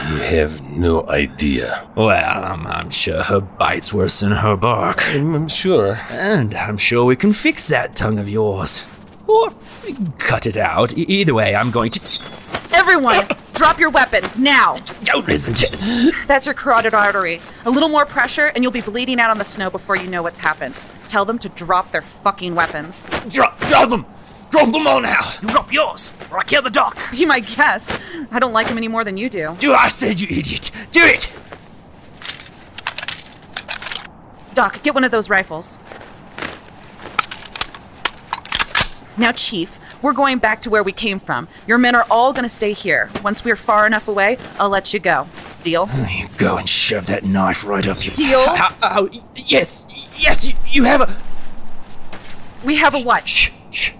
You 0.09 0.15
have 0.15 0.61
no 0.63 1.05
idea. 1.09 1.89
Well, 1.95 2.43
I'm, 2.43 2.65
I'm 2.67 2.89
sure 2.89 3.21
her 3.21 3.41
bite's 3.41 3.93
worse 3.93 4.21
than 4.21 4.31
her 4.31 4.55
bark. 4.55 5.01
I'm, 5.09 5.35
I'm 5.35 5.47
sure. 5.49 5.99
And 6.09 6.55
I'm 6.55 6.77
sure 6.77 7.03
we 7.03 7.17
can 7.17 7.33
fix 7.33 7.67
that 7.67 7.97
tongue 7.97 8.17
of 8.17 8.29
yours. 8.29 8.85
Or 9.31 9.53
cut 10.17 10.45
it 10.45 10.57
out. 10.57 10.97
E- 10.97 11.03
either 11.07 11.33
way, 11.33 11.55
I'm 11.55 11.71
going 11.71 11.91
to. 11.91 12.23
Everyone, 12.73 13.25
drop 13.53 13.79
your 13.79 13.89
weapons 13.89 14.37
now. 14.37 14.75
Don't 15.03 15.25
listen 15.27 15.53
to. 15.53 16.11
That's 16.27 16.45
your 16.45 16.55
carotid 16.55 16.93
artery. 16.93 17.39
A 17.65 17.69
little 17.69 17.89
more 17.89 18.05
pressure, 18.05 18.47
and 18.47 18.63
you'll 18.63 18.73
be 18.73 18.81
bleeding 18.81 19.19
out 19.19 19.29
on 19.29 19.37
the 19.37 19.43
snow 19.45 19.69
before 19.69 19.95
you 19.95 20.07
know 20.07 20.21
what's 20.21 20.39
happened. 20.39 20.79
Tell 21.07 21.23
them 21.25 21.39
to 21.39 21.49
drop 21.49 21.91
their 21.91 22.01
fucking 22.01 22.55
weapons. 22.55 23.05
Drop, 23.29 23.57
drop 23.61 23.89
them! 23.89 24.05
Drop 24.49 24.69
them 24.71 24.85
all 24.85 24.99
now! 24.99 25.31
You 25.41 25.47
drop 25.47 25.71
yours, 25.71 26.13
or 26.29 26.39
I 26.39 26.43
kill 26.43 26.61
the 26.61 26.69
doc. 26.69 26.97
Be 27.11 27.25
my 27.25 27.39
guest. 27.39 27.99
I 28.31 28.39
don't 28.39 28.51
like 28.53 28.67
him 28.67 28.77
any 28.77 28.89
more 28.89 29.03
than 29.05 29.15
you 29.15 29.29
do. 29.29 29.55
Do 29.59 29.73
I 29.73 29.87
said, 29.87 30.19
you 30.19 30.27
idiot! 30.29 30.71
Do 30.91 31.01
it! 31.03 31.29
Doc, 34.53 34.83
get 34.83 34.93
one 34.93 35.05
of 35.05 35.11
those 35.11 35.29
rifles. 35.29 35.79
Now, 39.17 39.31
Chief, 39.31 39.77
we're 40.01 40.13
going 40.13 40.39
back 40.39 40.61
to 40.63 40.69
where 40.69 40.83
we 40.83 40.91
came 40.91 41.19
from. 41.19 41.47
Your 41.67 41.77
men 41.77 41.95
are 41.95 42.05
all 42.09 42.33
gonna 42.33 42.49
stay 42.49 42.73
here. 42.73 43.09
Once 43.23 43.43
we're 43.43 43.55
far 43.55 43.85
enough 43.85 44.07
away, 44.07 44.37
I'll 44.59 44.69
let 44.69 44.93
you 44.93 44.99
go. 44.99 45.27
Deal? 45.63 45.89
You 46.09 46.27
go 46.37 46.57
and 46.57 46.67
shove 46.67 47.05
that 47.07 47.23
knife 47.23 47.67
right 47.67 47.87
up 47.87 48.03
your. 48.03 48.15
Deal? 48.15 48.39
Ow, 48.39 48.77
ow, 48.83 49.09
oh, 49.13 49.23
yes, 49.35 49.85
yes, 50.17 50.47
you, 50.47 50.57
you 50.67 50.83
have 50.85 51.01
a. 51.01 51.15
We 52.65 52.77
have 52.77 52.95
a 52.95 52.99
what? 53.01 53.27
Shh, 53.27 53.51
shh. 53.69 53.93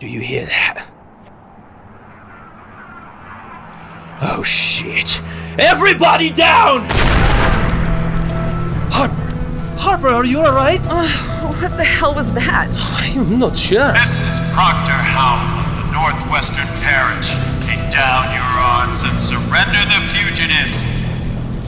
Do 0.00 0.08
you 0.08 0.20
hear 0.20 0.46
that? 0.46 0.90
Oh 4.22 4.42
shit! 4.42 5.20
Everybody 5.58 6.30
down! 6.30 6.82
Harper! 8.90 9.14
Harper, 9.78 10.08
are 10.08 10.24
you 10.24 10.38
alright? 10.38 10.80
What 11.60 11.76
the 11.76 11.84
hell 11.84 12.14
was 12.14 12.32
that? 12.32 12.76
I'm 13.16 13.38
not 13.38 13.56
sure. 13.56 13.92
This 13.92 14.20
is 14.22 14.38
Proctor 14.52 14.92
Howell 14.92 15.64
of 15.64 15.74
the 15.78 15.86
Northwestern 15.94 16.66
Parish. 16.82 17.32
Take 17.66 17.90
down 17.90 18.34
your 18.34 18.42
arms 18.42 19.02
and 19.02 19.18
surrender 19.20 19.82
the 19.86 20.00
fugitives. 20.12 20.84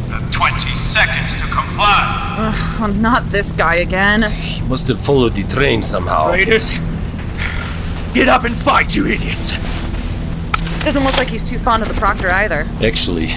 You 0.06 0.12
have 0.18 0.30
20 0.30 0.70
seconds 0.76 1.34
to 1.34 1.44
comply. 1.44 2.54
Uh, 2.78 2.86
not 2.98 3.30
this 3.30 3.52
guy 3.52 3.76
again. 3.76 4.30
He 4.30 4.66
must 4.68 4.88
have 4.88 5.00
followed 5.00 5.32
the 5.34 5.44
train 5.44 5.82
somehow. 5.82 6.30
Raiders, 6.32 6.70
get 8.12 8.28
up 8.28 8.44
and 8.44 8.54
fight, 8.56 8.94
you 8.96 9.06
idiots! 9.06 9.52
Doesn't 10.84 11.04
look 11.04 11.16
like 11.18 11.28
he's 11.28 11.42
too 11.48 11.58
fond 11.58 11.82
of 11.82 11.88
the 11.88 11.94
proctor 11.94 12.30
either. 12.30 12.66
Actually, 12.82 13.28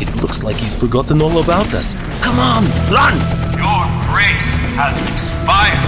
it 0.00 0.22
looks 0.22 0.42
like 0.44 0.56
he's 0.56 0.76
forgotten 0.76 1.20
all 1.20 1.42
about 1.42 1.72
us. 1.74 1.94
Come 2.22 2.38
on, 2.38 2.64
run! 2.90 3.14
Your 3.58 3.84
grace 4.10 4.58
has 4.76 5.00
expired. 5.00 5.78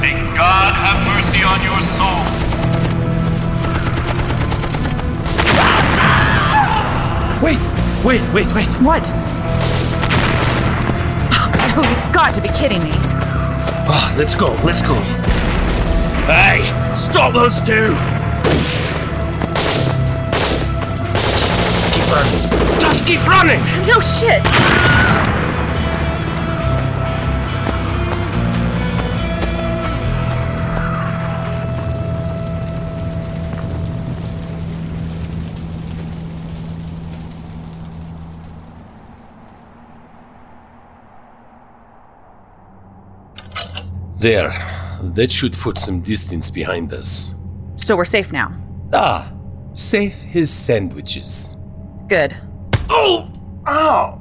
May 0.00 0.14
God 0.34 0.74
have 0.74 1.00
mercy 1.14 1.42
on 1.44 1.60
your 1.62 1.80
souls. 1.80 2.44
Wait, 7.42 7.60
wait, 8.04 8.22
wait, 8.32 8.54
wait. 8.54 8.68
What? 8.80 9.12
Oh, 11.36 11.82
you've 12.04 12.14
got 12.14 12.34
to 12.34 12.40
be 12.40 12.48
kidding 12.48 12.82
me. 12.82 12.90
Oh, 13.86 14.14
let's 14.18 14.34
go, 14.34 14.48
let's 14.64 14.82
go. 14.82 14.94
Hey, 16.26 16.62
stop 16.94 17.34
those 17.34 17.60
two! 17.60 18.13
Keep. 22.04 22.80
Just 22.80 23.06
keep 23.06 23.26
running! 23.26 23.60
No 23.86 24.00
shit! 24.00 24.42
There. 44.18 44.52
That 45.02 45.30
should 45.30 45.52
put 45.52 45.76
some 45.76 46.00
distance 46.00 46.48
behind 46.48 46.94
us. 46.94 47.34
So 47.76 47.94
we're 47.94 48.06
safe 48.06 48.32
now. 48.32 48.56
Ah, 48.90 49.30
safe 49.74 50.22
his 50.22 50.50
sandwiches. 50.50 51.56
Good. 52.08 52.36
Oh! 52.90 53.30
Ow! 53.66 54.20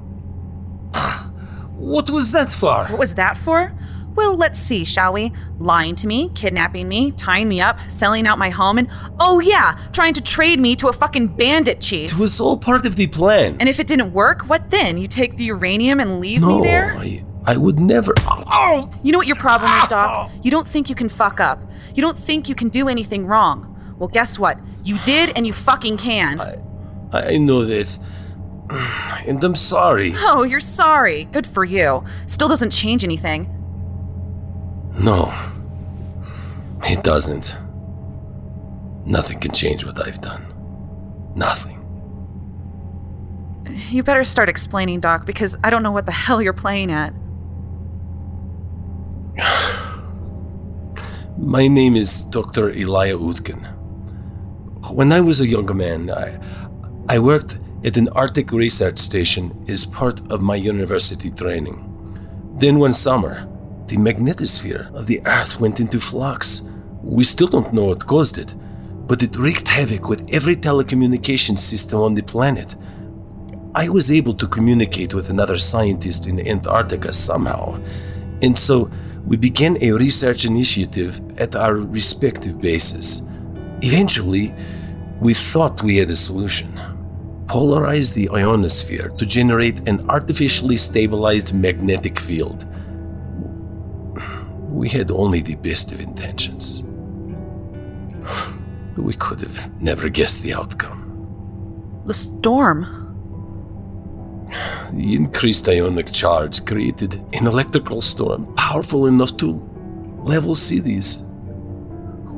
What 1.75 2.09
was 2.09 2.31
that 2.31 2.51
for? 2.51 2.85
What 2.85 2.99
was 2.99 3.15
that 3.15 3.37
for? 3.37 3.73
Well, 4.15 4.37
let's 4.37 4.59
see, 4.59 4.85
shall 4.85 5.13
we? 5.13 5.33
Lying 5.59 5.95
to 5.97 6.07
me, 6.07 6.29
kidnapping 6.35 6.87
me, 6.87 7.11
tying 7.11 7.49
me 7.49 7.61
up, 7.61 7.79
selling 7.89 8.27
out 8.27 8.37
my 8.37 8.51
home, 8.51 8.77
and 8.77 8.87
oh 9.19 9.39
yeah, 9.39 9.77
trying 9.91 10.13
to 10.13 10.21
trade 10.21 10.59
me 10.59 10.75
to 10.77 10.87
a 10.87 10.93
fucking 10.93 11.27
bandit 11.35 11.81
chief. 11.81 12.11
It 12.11 12.17
was 12.17 12.39
all 12.39 12.57
part 12.57 12.85
of 12.85 12.95
the 12.95 13.07
plan. 13.07 13.57
And 13.59 13.67
if 13.67 13.79
it 13.79 13.87
didn't 13.87 14.13
work, 14.13 14.43
what 14.43 14.69
then? 14.69 14.97
You 14.97 15.07
take 15.07 15.35
the 15.35 15.45
uranium 15.45 15.99
and 15.99 16.19
leave 16.19 16.41
no, 16.41 16.59
me 16.59 16.63
there? 16.63 16.95
I, 16.95 17.25
I 17.45 17.57
would 17.57 17.79
never. 17.79 18.13
Oh! 18.27 18.89
You 19.01 19.11
know 19.11 19.17
what 19.17 19.27
your 19.27 19.35
problem 19.35 19.71
is, 19.79 19.87
Doc? 19.87 20.31
You 20.43 20.51
don't 20.51 20.67
think 20.67 20.89
you 20.89 20.95
can 20.95 21.09
fuck 21.09 21.39
up. 21.39 21.59
You 21.95 22.01
don't 22.01 22.17
think 22.17 22.47
you 22.47 22.55
can 22.55 22.69
do 22.69 22.87
anything 22.87 23.25
wrong. 23.25 23.95
Well, 23.97 24.09
guess 24.09 24.37
what? 24.37 24.57
You 24.83 24.99
did, 24.99 25.35
and 25.35 25.47
you 25.47 25.53
fucking 25.53 25.97
can. 25.97 26.39
I, 26.39 26.57
I 27.13 27.37
know 27.37 27.63
this. 27.63 27.99
And 29.27 29.43
I'm 29.43 29.55
sorry. 29.55 30.13
Oh, 30.17 30.43
you're 30.43 30.59
sorry. 30.59 31.25
Good 31.25 31.45
for 31.45 31.63
you. 31.63 32.03
Still 32.25 32.47
doesn't 32.47 32.71
change 32.71 33.03
anything. 33.03 33.47
No. 34.99 35.33
It 36.83 37.03
doesn't. 37.03 37.55
Nothing 39.05 39.39
can 39.39 39.51
change 39.51 39.85
what 39.85 40.05
I've 40.05 40.21
done. 40.21 40.45
Nothing. 41.35 41.79
You 43.89 44.03
better 44.03 44.23
start 44.23 44.49
explaining, 44.49 44.99
Doc, 44.99 45.25
because 45.25 45.55
I 45.63 45.69
don't 45.69 45.83
know 45.83 45.91
what 45.91 46.05
the 46.05 46.11
hell 46.11 46.41
you're 46.41 46.53
playing 46.53 46.91
at. 46.91 47.13
My 51.37 51.67
name 51.67 51.95
is 51.95 52.25
Dr. 52.25 52.69
Elia 52.69 53.17
Utkin. 53.17 53.69
When 54.91 55.11
I 55.11 55.21
was 55.21 55.41
a 55.41 55.47
young 55.47 55.75
man, 55.75 56.09
I, 56.09 56.37
I 57.09 57.19
worked 57.19 57.57
at 57.83 57.97
an 57.97 58.07
Arctic 58.09 58.53
research 58.53 58.97
station 58.97 59.65
as 59.67 59.85
part 59.85 60.21
of 60.31 60.41
my 60.41 60.55
university 60.55 61.29
training. 61.29 61.89
Then 62.55 62.79
one 62.79 62.93
summer, 62.93 63.45
the 63.87 63.97
magnetosphere 63.97 64.93
of 64.95 65.07
the 65.07 65.21
Earth 65.25 65.59
went 65.59 65.81
into 65.81 65.99
flux. 65.99 66.71
We 67.01 67.25
still 67.25 67.47
don't 67.47 67.73
know 67.73 67.87
what 67.87 68.07
caused 68.07 68.37
it, 68.37 68.55
but 69.05 69.21
it 69.21 69.35
wreaked 69.35 69.67
havoc 69.67 70.07
with 70.07 70.33
every 70.33 70.55
telecommunication 70.55 71.57
system 71.57 71.99
on 71.99 72.13
the 72.13 72.21
planet. 72.21 72.77
I 73.75 73.89
was 73.89 74.09
able 74.09 74.35
to 74.35 74.47
communicate 74.47 75.13
with 75.13 75.29
another 75.29 75.57
scientist 75.57 76.25
in 76.25 76.47
Antarctica 76.47 77.11
somehow, 77.11 77.81
and 78.41 78.57
so 78.57 78.89
we 79.25 79.35
began 79.35 79.77
a 79.81 79.91
research 79.91 80.45
initiative 80.45 81.19
at 81.37 81.53
our 81.53 81.75
respective 81.75 82.61
bases. 82.61 83.29
Eventually, 83.81 84.55
we 85.19 85.33
thought 85.33 85.83
we 85.83 85.97
had 85.97 86.09
a 86.09 86.15
solution. 86.15 86.77
Polarize 87.45 88.13
the 88.13 88.29
ionosphere 88.29 89.09
to 89.17 89.25
generate 89.25 89.87
an 89.87 90.09
artificially 90.09 90.77
stabilized 90.77 91.53
magnetic 91.53 92.17
field. 92.19 92.65
We 94.67 94.89
had 94.89 95.11
only 95.11 95.41
the 95.41 95.55
best 95.55 95.91
of 95.91 95.99
intentions. 95.99 96.83
But 98.95 99.03
we 99.03 99.13
could 99.13 99.41
have 99.41 99.81
never 99.81 100.09
guessed 100.09 100.41
the 100.41 100.53
outcome. 100.53 101.01
The 102.05 102.13
storm. 102.13 102.99
The 104.93 105.15
increased 105.15 105.67
ionic 105.67 106.11
charge 106.11 106.65
created 106.65 107.15
an 107.33 107.47
electrical 107.47 108.01
storm 108.01 108.53
powerful 108.55 109.07
enough 109.07 109.35
to 109.37 109.59
level 110.23 110.55
cities. 110.55 111.23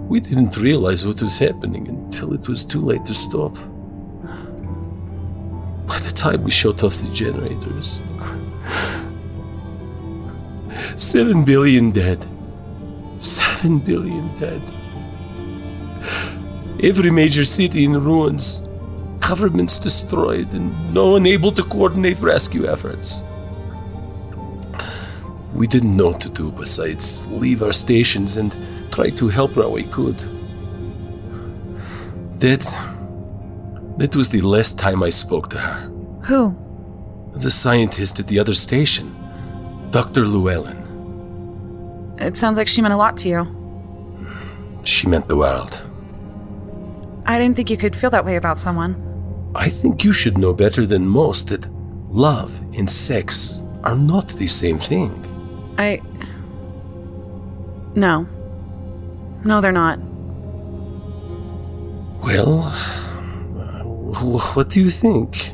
We 0.08 0.20
didn't 0.20 0.58
realize 0.58 1.06
what 1.06 1.22
was 1.22 1.38
happening 1.38 1.88
until 1.88 2.34
it 2.34 2.48
was 2.48 2.64
too 2.64 2.82
late 2.82 3.06
to 3.06 3.14
stop. 3.14 3.58
By 5.86 6.00
the 6.00 6.12
time 6.12 6.44
we 6.44 6.52
shut 6.52 6.84
off 6.84 6.96
the 6.96 7.10
generators, 7.14 8.02
seven 10.96 11.44
billion 11.46 11.92
dead. 11.92 12.26
Seven 13.18 13.80
billion 13.80 14.34
dead. 14.36 14.62
Every 16.84 17.10
major 17.10 17.44
city 17.44 17.86
in 17.86 17.94
ruins 18.04 18.68
governments 19.28 19.80
destroyed, 19.80 20.54
and 20.54 20.94
no 20.94 21.12
one 21.12 21.26
able 21.26 21.52
to 21.52 21.64
coordinate 21.64 22.20
rescue 22.20 22.68
efforts. 22.68 23.24
We 25.54 25.68
didn't 25.68 25.98
know 25.98 26.10
what 26.10 26.22
to 26.22 26.30
do 26.30 26.52
besides 26.52 27.26
leave 27.28 27.64
our 27.64 27.72
stations 27.72 28.38
and 28.38 28.56
try 28.92 29.10
to 29.12 29.28
help 29.28 29.56
where 29.56 29.70
we 29.70 29.84
could. 29.84 30.20
That. 32.40 32.95
That 33.98 34.16
was 34.16 34.30
the 34.30 34.42
last 34.42 34.78
time 34.78 35.04
I 35.04 35.10
spoke 35.10 35.50
to 35.52 35.58
her. 35.58 35.90
Who? 36.24 36.56
The 37.36 37.50
scientist 37.50 38.20
at 38.20 38.28
the 38.28 38.40
other 38.40 38.54
station, 38.54 39.16
Dr. 39.92 40.26
Llewellyn. 40.26 40.84
It 42.18 42.38
sounds 42.38 42.58
like 42.58 42.68
she 42.68 42.82
meant 42.82 42.94
a 42.94 42.98
lot 42.98 43.18
to 43.20 43.30
you. 43.30 43.48
She 44.84 45.08
meant 45.08 45.28
the 45.28 45.36
world. 45.36 45.82
I 47.26 47.40
didn't 47.40 47.56
think 47.56 47.70
you 47.70 47.78
could 47.78 47.96
feel 47.96 48.10
that 48.12 48.26
way 48.26 48.36
about 48.36 48.58
someone. 48.58 49.02
I 49.56 49.70
think 49.70 50.04
you 50.04 50.12
should 50.12 50.38
know 50.38 50.54
better 50.54 50.86
than 50.86 51.08
most 51.08 51.48
that 51.48 51.66
love 52.10 52.60
and 52.74 52.90
sex 52.90 53.62
are 53.84 53.96
not 53.96 54.30
the 54.30 54.48
same 54.48 54.78
thing. 54.78 55.12
I. 55.78 56.02
No. 57.96 58.28
No, 59.44 59.62
they're 59.62 59.72
not. 59.72 60.00
Well, 62.24 62.74
what 64.22 64.70
do 64.70 64.82
you 64.82 64.90
think? 64.90 65.54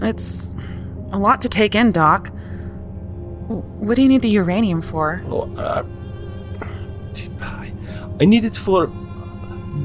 It's 0.00 0.54
a 1.12 1.18
lot 1.18 1.42
to 1.42 1.48
take 1.48 1.74
in, 1.74 1.92
Doc. 1.92 2.30
What 3.48 3.96
do 3.96 4.02
you 4.02 4.08
need 4.08 4.22
the 4.22 4.30
uranium 4.30 4.82
for? 4.82 5.22
Oh, 5.28 5.52
uh, 5.56 5.84
I 8.20 8.24
need 8.24 8.44
it 8.44 8.54
for 8.54 8.86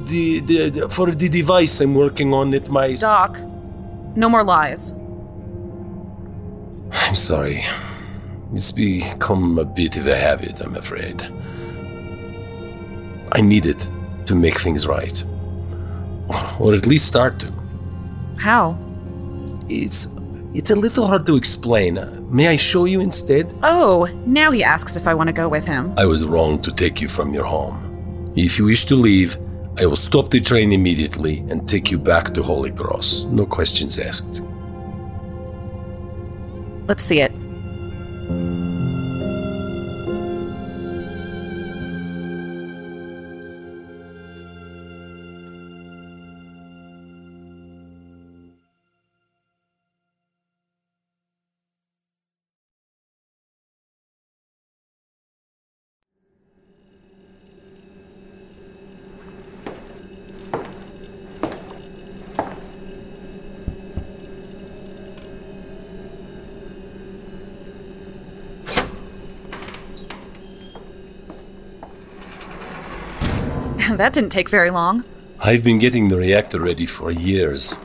the, 0.05 0.41
the, 0.41 0.69
the 0.69 0.89
for 0.89 1.11
the 1.11 1.29
device 1.29 1.81
I'm 1.81 1.95
working 1.95 2.33
on 2.33 2.53
at 2.53 2.69
my. 2.69 2.93
Doc, 2.93 3.39
no 4.15 4.29
more 4.29 4.43
lies. 4.43 4.93
I'm 6.91 7.15
sorry. 7.15 7.63
It's 8.53 8.71
become 8.71 9.59
a 9.59 9.65
bit 9.65 9.97
of 9.97 10.07
a 10.07 10.15
habit, 10.15 10.61
I'm 10.61 10.75
afraid. 10.75 11.21
I 13.31 13.41
need 13.41 13.65
it 13.65 13.89
to 14.25 14.35
make 14.35 14.57
things 14.57 14.87
right. 14.87 15.23
Or 16.59 16.73
at 16.73 16.85
least 16.85 17.07
start 17.07 17.39
to. 17.39 17.56
How? 18.37 18.77
It's 19.69 20.17
it's 20.53 20.71
a 20.71 20.75
little 20.75 21.05
hard 21.07 21.25
to 21.25 21.35
explain. 21.35 21.97
Uh, 21.97 22.19
May 22.29 22.47
I 22.47 22.55
show 22.55 22.85
you 22.85 22.99
instead? 22.99 23.53
Oh, 23.63 24.05
now 24.25 24.51
he 24.51 24.63
asks 24.63 24.95
if 24.97 25.07
I 25.07 25.13
want 25.13 25.27
to 25.27 25.33
go 25.33 25.47
with 25.47 25.65
him. 25.67 25.93
I 25.97 26.05
was 26.05 26.25
wrong 26.25 26.61
to 26.61 26.71
take 26.71 27.01
you 27.01 27.07
from 27.07 27.33
your 27.33 27.45
home. 27.45 28.33
If 28.35 28.57
you 28.59 28.65
wish 28.65 28.85
to 28.85 28.95
leave, 28.95 29.37
I 29.77 29.85
will 29.85 29.95
stop 29.95 30.29
the 30.29 30.41
train 30.41 30.71
immediately 30.71 31.39
and 31.49 31.67
take 31.67 31.91
you 31.91 31.97
back 31.97 32.33
to 32.33 32.43
Holy 32.43 32.71
Cross. 32.71 33.25
No 33.25 33.45
questions 33.45 33.99
asked. 33.99 34.41
Let's 36.87 37.03
see 37.03 37.21
it. 37.21 37.31
That 73.97 74.13
didn't 74.13 74.31
take 74.31 74.49
very 74.49 74.69
long. 74.69 75.03
I've 75.39 75.63
been 75.63 75.79
getting 75.79 76.09
the 76.09 76.17
reactor 76.17 76.59
ready 76.59 76.85
for 76.85 77.11
years. 77.11 77.77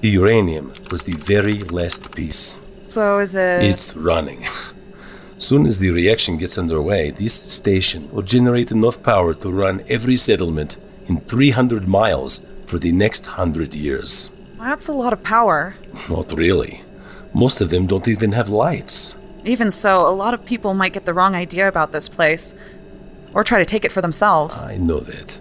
The 0.00 0.10
uranium 0.10 0.72
was 0.90 1.04
the 1.04 1.16
very 1.16 1.58
last 1.60 2.14
piece. 2.14 2.64
So 2.82 3.18
is 3.18 3.34
it. 3.34 3.62
It's 3.62 3.96
running. 3.96 4.46
Soon 5.38 5.66
as 5.66 5.78
the 5.78 5.90
reaction 5.90 6.36
gets 6.36 6.58
underway, 6.58 7.10
this 7.10 7.34
station 7.34 8.10
will 8.12 8.22
generate 8.22 8.70
enough 8.70 9.02
power 9.02 9.34
to 9.34 9.50
run 9.50 9.82
every 9.88 10.16
settlement 10.16 10.76
in 11.08 11.20
300 11.20 11.88
miles 11.88 12.48
for 12.66 12.78
the 12.78 12.92
next 12.92 13.26
hundred 13.26 13.74
years. 13.74 14.36
That's 14.58 14.88
a 14.88 14.92
lot 14.92 15.12
of 15.12 15.22
power. 15.22 15.74
Not 16.08 16.32
really. 16.32 16.82
Most 17.34 17.60
of 17.60 17.70
them 17.70 17.86
don't 17.86 18.06
even 18.06 18.32
have 18.32 18.50
lights. 18.50 19.18
Even 19.44 19.70
so, 19.70 20.06
a 20.06 20.14
lot 20.14 20.34
of 20.34 20.44
people 20.44 20.74
might 20.74 20.92
get 20.92 21.04
the 21.04 21.14
wrong 21.14 21.34
idea 21.34 21.66
about 21.66 21.90
this 21.92 22.08
place. 22.08 22.54
Or 23.34 23.44
try 23.44 23.58
to 23.58 23.64
take 23.64 23.84
it 23.84 23.92
for 23.92 24.02
themselves. 24.02 24.62
I 24.62 24.76
know 24.76 25.00
that. 25.00 25.40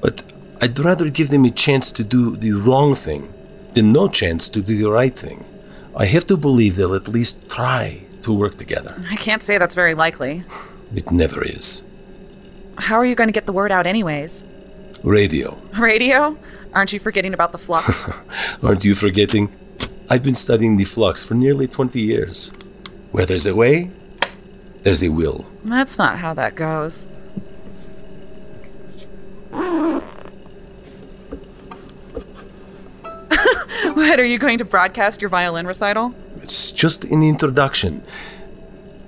But 0.00 0.22
I'd 0.60 0.78
rather 0.78 1.10
give 1.10 1.30
them 1.30 1.44
a 1.44 1.50
chance 1.50 1.90
to 1.92 2.04
do 2.04 2.36
the 2.36 2.52
wrong 2.52 2.94
thing 2.94 3.32
than 3.74 3.92
no 3.92 4.08
chance 4.08 4.48
to 4.50 4.60
do 4.60 4.76
the 4.76 4.90
right 4.90 5.14
thing. 5.18 5.44
I 5.96 6.06
have 6.06 6.26
to 6.26 6.36
believe 6.36 6.76
they'll 6.76 6.94
at 6.94 7.08
least 7.08 7.48
try 7.50 8.02
to 8.22 8.32
work 8.32 8.56
together. 8.58 8.94
I 9.10 9.16
can't 9.16 9.42
say 9.42 9.58
that's 9.58 9.74
very 9.74 9.94
likely. 9.94 10.44
It 10.94 11.10
never 11.10 11.44
is. 11.44 11.88
How 12.78 12.96
are 12.96 13.04
you 13.04 13.14
going 13.14 13.28
to 13.28 13.32
get 13.32 13.46
the 13.46 13.52
word 13.52 13.70
out, 13.70 13.86
anyways? 13.86 14.44
Radio. 15.02 15.58
Radio? 15.78 16.36
Aren't 16.72 16.92
you 16.92 16.98
forgetting 16.98 17.34
about 17.34 17.52
the 17.52 17.58
flux? 17.58 18.08
Aren't 18.62 18.84
you 18.84 18.94
forgetting? 18.94 19.52
I've 20.10 20.22
been 20.22 20.34
studying 20.34 20.76
the 20.76 20.84
flux 20.84 21.24
for 21.24 21.34
nearly 21.34 21.68
20 21.68 22.00
years. 22.00 22.50
Where 23.12 23.26
there's 23.26 23.46
a 23.46 23.54
way, 23.54 23.90
there's 24.82 25.02
a 25.04 25.08
will. 25.10 25.46
That's 25.64 25.98
not 25.98 26.18
how 26.18 26.34
that 26.34 26.56
goes. 26.56 27.06
what, 33.94 34.18
are 34.18 34.24
you 34.24 34.38
going 34.38 34.58
to 34.58 34.64
broadcast 34.64 35.22
your 35.22 35.28
violin 35.28 35.66
recital? 35.66 36.12
It's 36.42 36.72
just 36.72 37.04
an 37.04 37.22
introduction. 37.22 38.02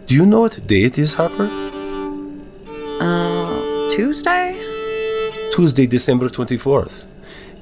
Do 0.07 0.15
you 0.15 0.25
know 0.25 0.43
what 0.43 0.65
day 0.65 0.85
it 0.85 0.99
is, 0.99 1.15
Harper? 1.15 1.51
Uh, 3.01 3.89
Tuesday? 3.89 4.55
Tuesday, 5.51 5.87
December 5.87 6.29
24th. 6.29 7.07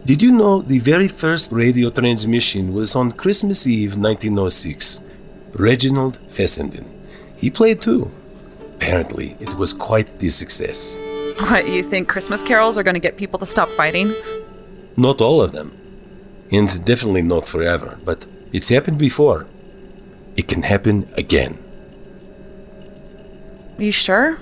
Did 0.05 0.22
you 0.22 0.32
know 0.32 0.61
the 0.61 0.80
very 0.80 1.09
first 1.09 1.53
radio 1.53 1.89
transmission 1.89 2.74
was 2.74 2.95
on 2.95 3.12
Christmas 3.12 3.66
Eve 3.66 3.97
1906? 3.97 5.11
Reginald 5.55 6.18
Fessenden. 6.28 6.85
He 7.39 7.49
played 7.49 7.80
too. 7.80 8.11
Apparently, 8.74 9.37
it 9.41 9.55
was 9.55 9.72
quite 9.72 10.18
the 10.18 10.28
success. 10.28 10.99
What, 11.39 11.68
you 11.68 11.82
think 11.82 12.09
Christmas 12.09 12.43
carols 12.43 12.78
are 12.78 12.82
going 12.82 12.95
to 12.95 13.01
get 13.01 13.16
people 13.16 13.39
to 13.41 13.47
stop 13.47 13.68
fighting? 13.70 14.14
Not 14.97 15.20
all 15.20 15.41
of 15.41 15.53
them. 15.53 15.72
And 16.53 16.68
definitely 16.85 17.22
not 17.22 17.49
forever, 17.49 17.99
but 18.05 18.26
it's 18.53 18.68
happened 18.68 18.99
before. 18.99 19.47
It 20.37 20.47
can 20.47 20.62
happen 20.62 21.09
again. 21.16 21.59
You 23.78 23.91
sure? 23.91 24.39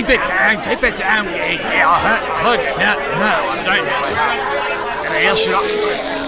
Keep 0.00 0.08
it 0.08 0.26
down, 0.26 0.62
keep 0.62 0.82
it 0.82 0.96
down. 0.96 1.26
Yeah, 1.26 1.52
yeah 1.52 1.90
I 1.90 2.00
heard, 2.00 2.22
I 2.24 2.42
heard 2.42 2.60
it. 2.60 2.78
No, 2.78 2.94
no, 3.18 3.32
I 3.50 3.62
don't 3.62 3.84
know 3.84 4.00
what 4.00 4.14
happens. 4.14 4.70
Everybody 4.72 5.26
else 5.26 5.40
shut 5.44 6.16
up. 6.16 6.19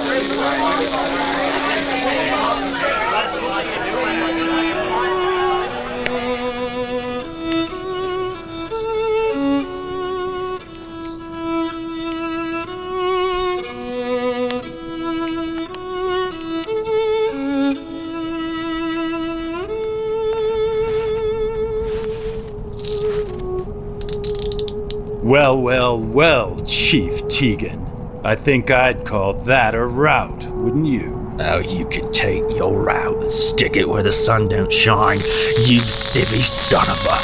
Well, 25.93 26.01
well, 26.01 26.61
Chief 26.63 27.13
Teagan. 27.25 28.25
I 28.25 28.35
think 28.35 28.71
I'd 28.71 29.05
call 29.05 29.35
that 29.35 29.75
a 29.75 29.85
rout, 29.85 30.47
wouldn't 30.47 30.87
you? 30.87 31.37
Oh, 31.39 31.59
you 31.59 31.87
can 31.87 32.11
take 32.13 32.45
your 32.49 32.81
route 32.81 33.21
and 33.21 33.31
stick 33.31 33.77
it 33.77 33.87
where 33.87 34.03
the 34.03 34.11
sun 34.11 34.49
don't 34.49 34.73
shine, 34.73 35.21
you 35.21 35.83
civvy 35.83 36.41
son 36.41 36.89
of 36.89 36.97
a. 37.05 37.19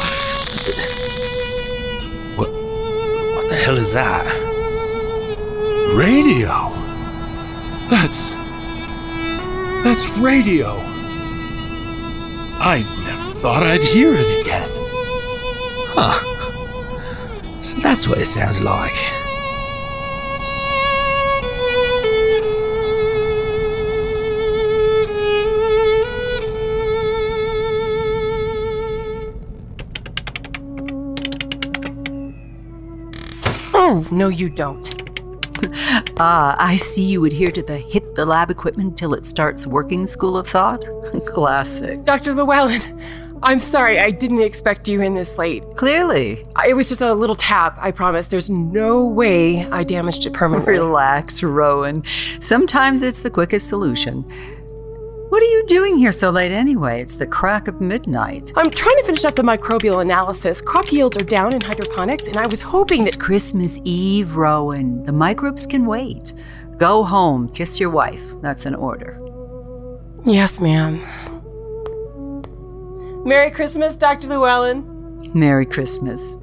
What? 2.36 2.50
What 3.36 3.48
the 3.48 3.54
hell 3.54 3.78
is 3.78 3.94
that? 3.94 4.26
Radio? 5.94 6.68
That's. 7.88 8.28
That's 9.82 10.10
radio. 10.18 10.76
I 12.60 12.84
never 13.06 13.30
thought 13.30 13.62
I'd 13.62 13.82
hear 13.82 14.12
it 14.12 14.40
again. 14.42 14.68
Huh. 15.94 16.27
So 17.88 17.92
that's 17.92 18.06
what 18.06 18.18
it 18.18 18.26
sounds 18.26 18.60
like. 18.60 18.92
Oh, 33.72 34.06
no, 34.12 34.28
you 34.28 34.50
don't. 34.50 34.86
ah, 36.20 36.56
I 36.58 36.76
see 36.76 37.04
you 37.04 37.24
adhere 37.24 37.50
to 37.50 37.62
the 37.62 37.78
hit 37.78 38.14
the 38.14 38.26
lab 38.26 38.50
equipment 38.50 38.98
till 38.98 39.14
it 39.14 39.24
starts 39.24 39.66
working 39.66 40.06
school 40.06 40.36
of 40.36 40.46
thought. 40.46 40.84
Classic. 41.24 42.04
Dr. 42.04 42.34
Llewellyn, 42.34 42.82
I'm 43.42 43.60
sorry, 43.60 43.98
I 43.98 44.10
didn't 44.10 44.42
expect 44.42 44.88
you 44.88 45.00
in 45.00 45.14
this 45.14 45.38
late. 45.38 45.62
Clearly. 45.76 46.44
It 46.66 46.74
was 46.74 46.88
just 46.88 47.00
a 47.00 47.14
little 47.14 47.36
tap, 47.36 47.78
I 47.80 47.92
promise. 47.92 48.26
There's 48.26 48.50
no 48.50 49.04
way 49.04 49.64
I 49.66 49.84
damaged 49.84 50.26
it 50.26 50.32
permanently. 50.32 50.74
Relax, 50.74 51.42
Rowan. 51.42 52.02
Sometimes 52.40 53.02
it's 53.02 53.20
the 53.22 53.30
quickest 53.30 53.68
solution. 53.68 54.24
What 55.30 55.42
are 55.42 55.46
you 55.46 55.66
doing 55.66 55.98
here 55.98 56.10
so 56.10 56.30
late 56.30 56.52
anyway? 56.52 57.02
It's 57.02 57.16
the 57.16 57.26
crack 57.26 57.68
of 57.68 57.80
midnight. 57.82 58.50
I'm 58.56 58.70
trying 58.70 58.96
to 58.96 59.04
finish 59.04 59.24
up 59.26 59.34
the 59.34 59.42
microbial 59.42 60.00
analysis. 60.00 60.62
Crop 60.62 60.90
yields 60.90 61.18
are 61.18 61.24
down 61.24 61.52
in 61.52 61.60
hydroponics, 61.60 62.28
and 62.28 62.38
I 62.38 62.46
was 62.46 62.62
hoping 62.62 63.06
It's 63.06 63.14
that. 63.14 63.22
Christmas 63.22 63.78
Eve, 63.84 64.36
Rowan. 64.36 65.04
The 65.04 65.12
microbes 65.12 65.66
can 65.66 65.84
wait. 65.84 66.32
Go 66.78 67.04
home, 67.04 67.50
kiss 67.50 67.78
your 67.78 67.90
wife. 67.90 68.22
That's 68.40 68.64
an 68.64 68.74
order. 68.74 69.20
Yes, 70.24 70.60
ma'am. 70.62 71.02
Merry 73.24 73.50
Christmas, 73.50 73.96
Dr. 73.96 74.28
Llewellyn. 74.28 74.84
Merry 75.34 75.66
Christmas. 75.66 76.38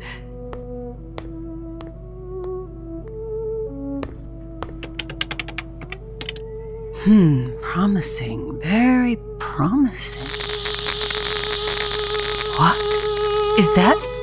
Hmm, 7.04 7.50
promising. 7.62 8.60
Very 8.60 9.18
promising. 9.40 10.28
What? 12.58 12.80
Is 13.60 13.74
that? 13.76 14.15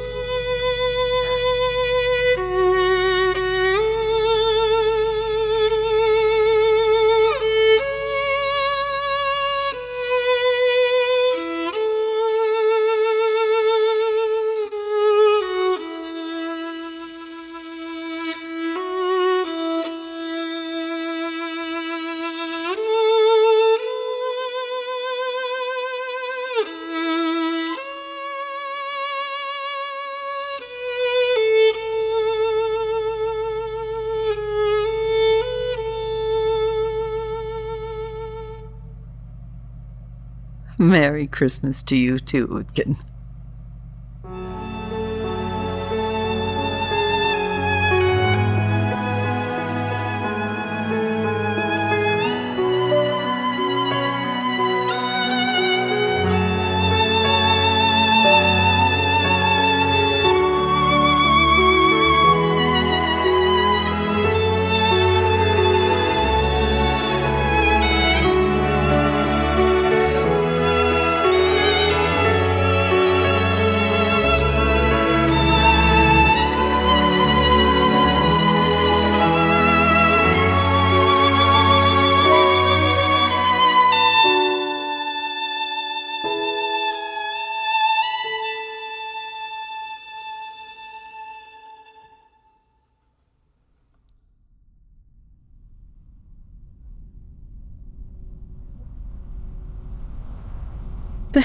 Merry 40.82 41.28
Christmas 41.28 41.82
to 41.84 41.96
you 41.96 42.18
too, 42.18 42.48
Utkin. 42.48 43.00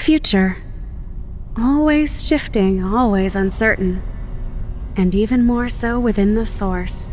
Future. 0.08 0.56
Always 1.58 2.26
shifting, 2.26 2.82
always 2.82 3.36
uncertain. 3.36 4.02
And 4.96 5.14
even 5.14 5.44
more 5.44 5.68
so 5.68 6.00
within 6.00 6.34
the 6.34 6.46
source. 6.46 7.12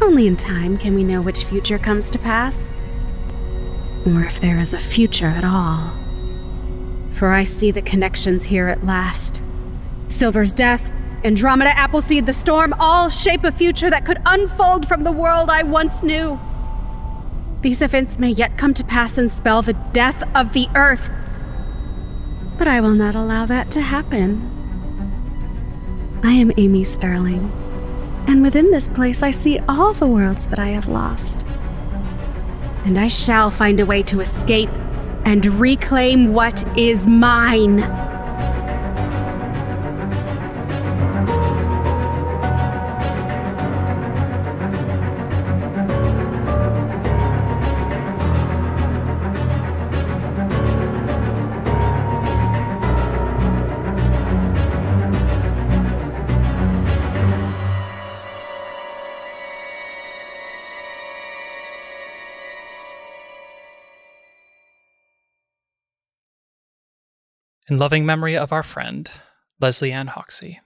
Only 0.00 0.26
in 0.26 0.36
time 0.36 0.78
can 0.78 0.94
we 0.94 1.04
know 1.04 1.20
which 1.20 1.44
future 1.44 1.78
comes 1.78 2.10
to 2.12 2.18
pass. 2.18 2.74
Or 4.06 4.24
if 4.24 4.40
there 4.40 4.58
is 4.58 4.72
a 4.72 4.78
future 4.78 5.26
at 5.26 5.44
all. 5.44 5.92
For 7.12 7.28
I 7.28 7.44
see 7.44 7.70
the 7.70 7.82
connections 7.82 8.46
here 8.46 8.68
at 8.68 8.82
last. 8.82 9.42
Silver's 10.08 10.52
death, 10.52 10.90
Andromeda 11.24 11.76
Appleseed, 11.76 12.24
the 12.24 12.32
storm, 12.32 12.72
all 12.80 13.10
shape 13.10 13.44
a 13.44 13.52
future 13.52 13.90
that 13.90 14.06
could 14.06 14.22
unfold 14.24 14.88
from 14.88 15.04
the 15.04 15.12
world 15.12 15.50
I 15.50 15.62
once 15.62 16.02
knew. 16.02 16.40
These 17.60 17.82
events 17.82 18.18
may 18.18 18.30
yet 18.30 18.56
come 18.56 18.72
to 18.72 18.82
pass 18.82 19.18
and 19.18 19.30
spell 19.30 19.60
the 19.60 19.74
death 19.92 20.24
of 20.34 20.54
the 20.54 20.68
Earth. 20.74 21.10
But 22.58 22.68
I 22.68 22.80
will 22.80 22.94
not 22.94 23.14
allow 23.14 23.46
that 23.46 23.70
to 23.72 23.80
happen. 23.80 24.52
I 26.22 26.32
am 26.32 26.52
Amy 26.56 26.84
Sterling, 26.84 27.52
and 28.26 28.42
within 28.42 28.70
this 28.70 28.88
place 28.88 29.22
I 29.22 29.30
see 29.30 29.58
all 29.68 29.92
the 29.92 30.06
worlds 30.06 30.46
that 30.48 30.58
I 30.58 30.68
have 30.68 30.88
lost. 30.88 31.44
And 32.84 32.98
I 32.98 33.08
shall 33.08 33.50
find 33.50 33.78
a 33.80 33.86
way 33.86 34.02
to 34.04 34.20
escape 34.20 34.70
and 35.24 35.44
reclaim 35.60 36.32
what 36.32 36.64
is 36.78 37.06
mine. 37.06 38.05
In 67.76 67.80
loving 67.80 68.06
memory 68.06 68.38
of 68.38 68.54
our 68.54 68.62
friend, 68.62 69.06
Lesley-Anne 69.60 70.06
Hoxie. 70.06 70.62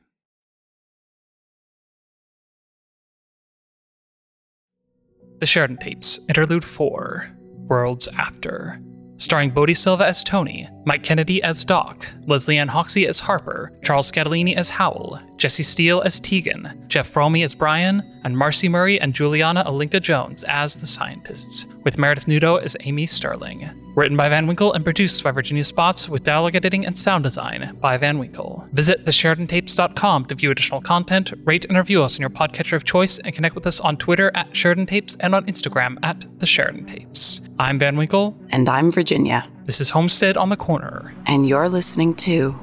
The 5.41 5.47
Sheridan 5.47 5.79
Tapes, 5.79 6.21
Interlude 6.29 6.65
4, 6.65 7.37
Worlds 7.69 8.07
After. 8.17 8.81
Starring 9.17 9.51
Bohdi 9.51 9.77
Silva 9.77 10.07
as 10.07 10.23
Tony, 10.23 10.69
Mike 10.87 11.03
Kennedy 11.03 11.43
as 11.43 11.65
Doc, 11.65 12.07
Lesley-Anne 12.29 12.69
Hoxie 12.69 13.09
as 13.09 13.19
Harper, 13.19 13.77
Charles 13.83 14.09
Scatolini 14.09 14.55
as 14.55 14.71
Howell, 14.71 15.19
Jesse 15.41 15.63
Steele 15.63 16.03
as 16.03 16.21
Teagan, 16.21 16.87
Jeff 16.89 17.09
Frome 17.09 17.43
as 17.43 17.55
Bryon, 17.55 18.03
and 18.25 18.37
Marcy 18.37 18.69
Murray 18.69 19.01
and 19.01 19.15
Juliana 19.15 19.65
Olinka 19.65 19.99
Jones 19.99 20.45
as 20.45 20.77
the 20.77 20.87
scientists, 20.87 21.65
with 21.83 21.97
Meredith 21.97 22.27
Nudo 22.27 22.63
as 22.63 22.77
Amy 22.81 23.07
Sterling. 23.07 23.71
Written 23.97 24.19
by 24.19 24.29
Van 24.29 24.47
Winkle 24.47 24.75
and 24.75 24.85
produced 24.85 25.25
by 25.25 25.31
Virginia 25.31 25.65
Spotts, 25.65 26.11
with 26.11 26.25
dialogue 26.25 26.57
editing 26.57 26.85
and 26.85 26.97
sound 26.97 27.25
design 27.25 27.75
by 27.81 27.97
Van 27.97 28.19
Winkle. 28.19 28.69
Visit 28.73 29.07
thesheridantapes.com 29.07 30.27
to 30.27 30.35
view 30.35 30.51
additional 30.51 30.83
content, 30.83 31.33
rate 31.45 31.65
and 31.65 31.79
review 31.79 32.03
us 32.03 32.17
on 32.17 32.21
your 32.21 32.29
podcatcher 32.29 32.75
of 32.75 32.85
choice, 32.85 33.19
and 33.21 33.35
connect 33.35 33.55
with 33.55 33.67
us 33.67 33.81
on 33.81 33.97
Twitter 33.97 34.31
at 34.35 34.55
Sheridan 34.55 34.85
Tapes 34.85 35.17
and 35.21 35.35
on 35.35 35.47
Instagram 35.47 35.97
at 36.03 36.27
The 36.39 36.47
Sheridan 36.47 36.85
Tapes. 36.85 37.49
I'm 37.59 37.79
Van 37.79 37.97
Winkle. 37.97 38.39
And 38.51 38.69
I'm 38.69 38.93
Virginia. 38.93 39.49
This 39.65 39.81
is 39.81 39.89
Homestead 39.89 40.37
on 40.37 40.51
the 40.51 40.57
Corner. 40.59 41.15
And 41.27 41.49
you're 41.49 41.71
listening 41.71 42.15
to 42.17 42.55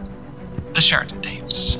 The 0.75 0.81
Sheridan 0.81 1.23
Tapes. 1.23 1.79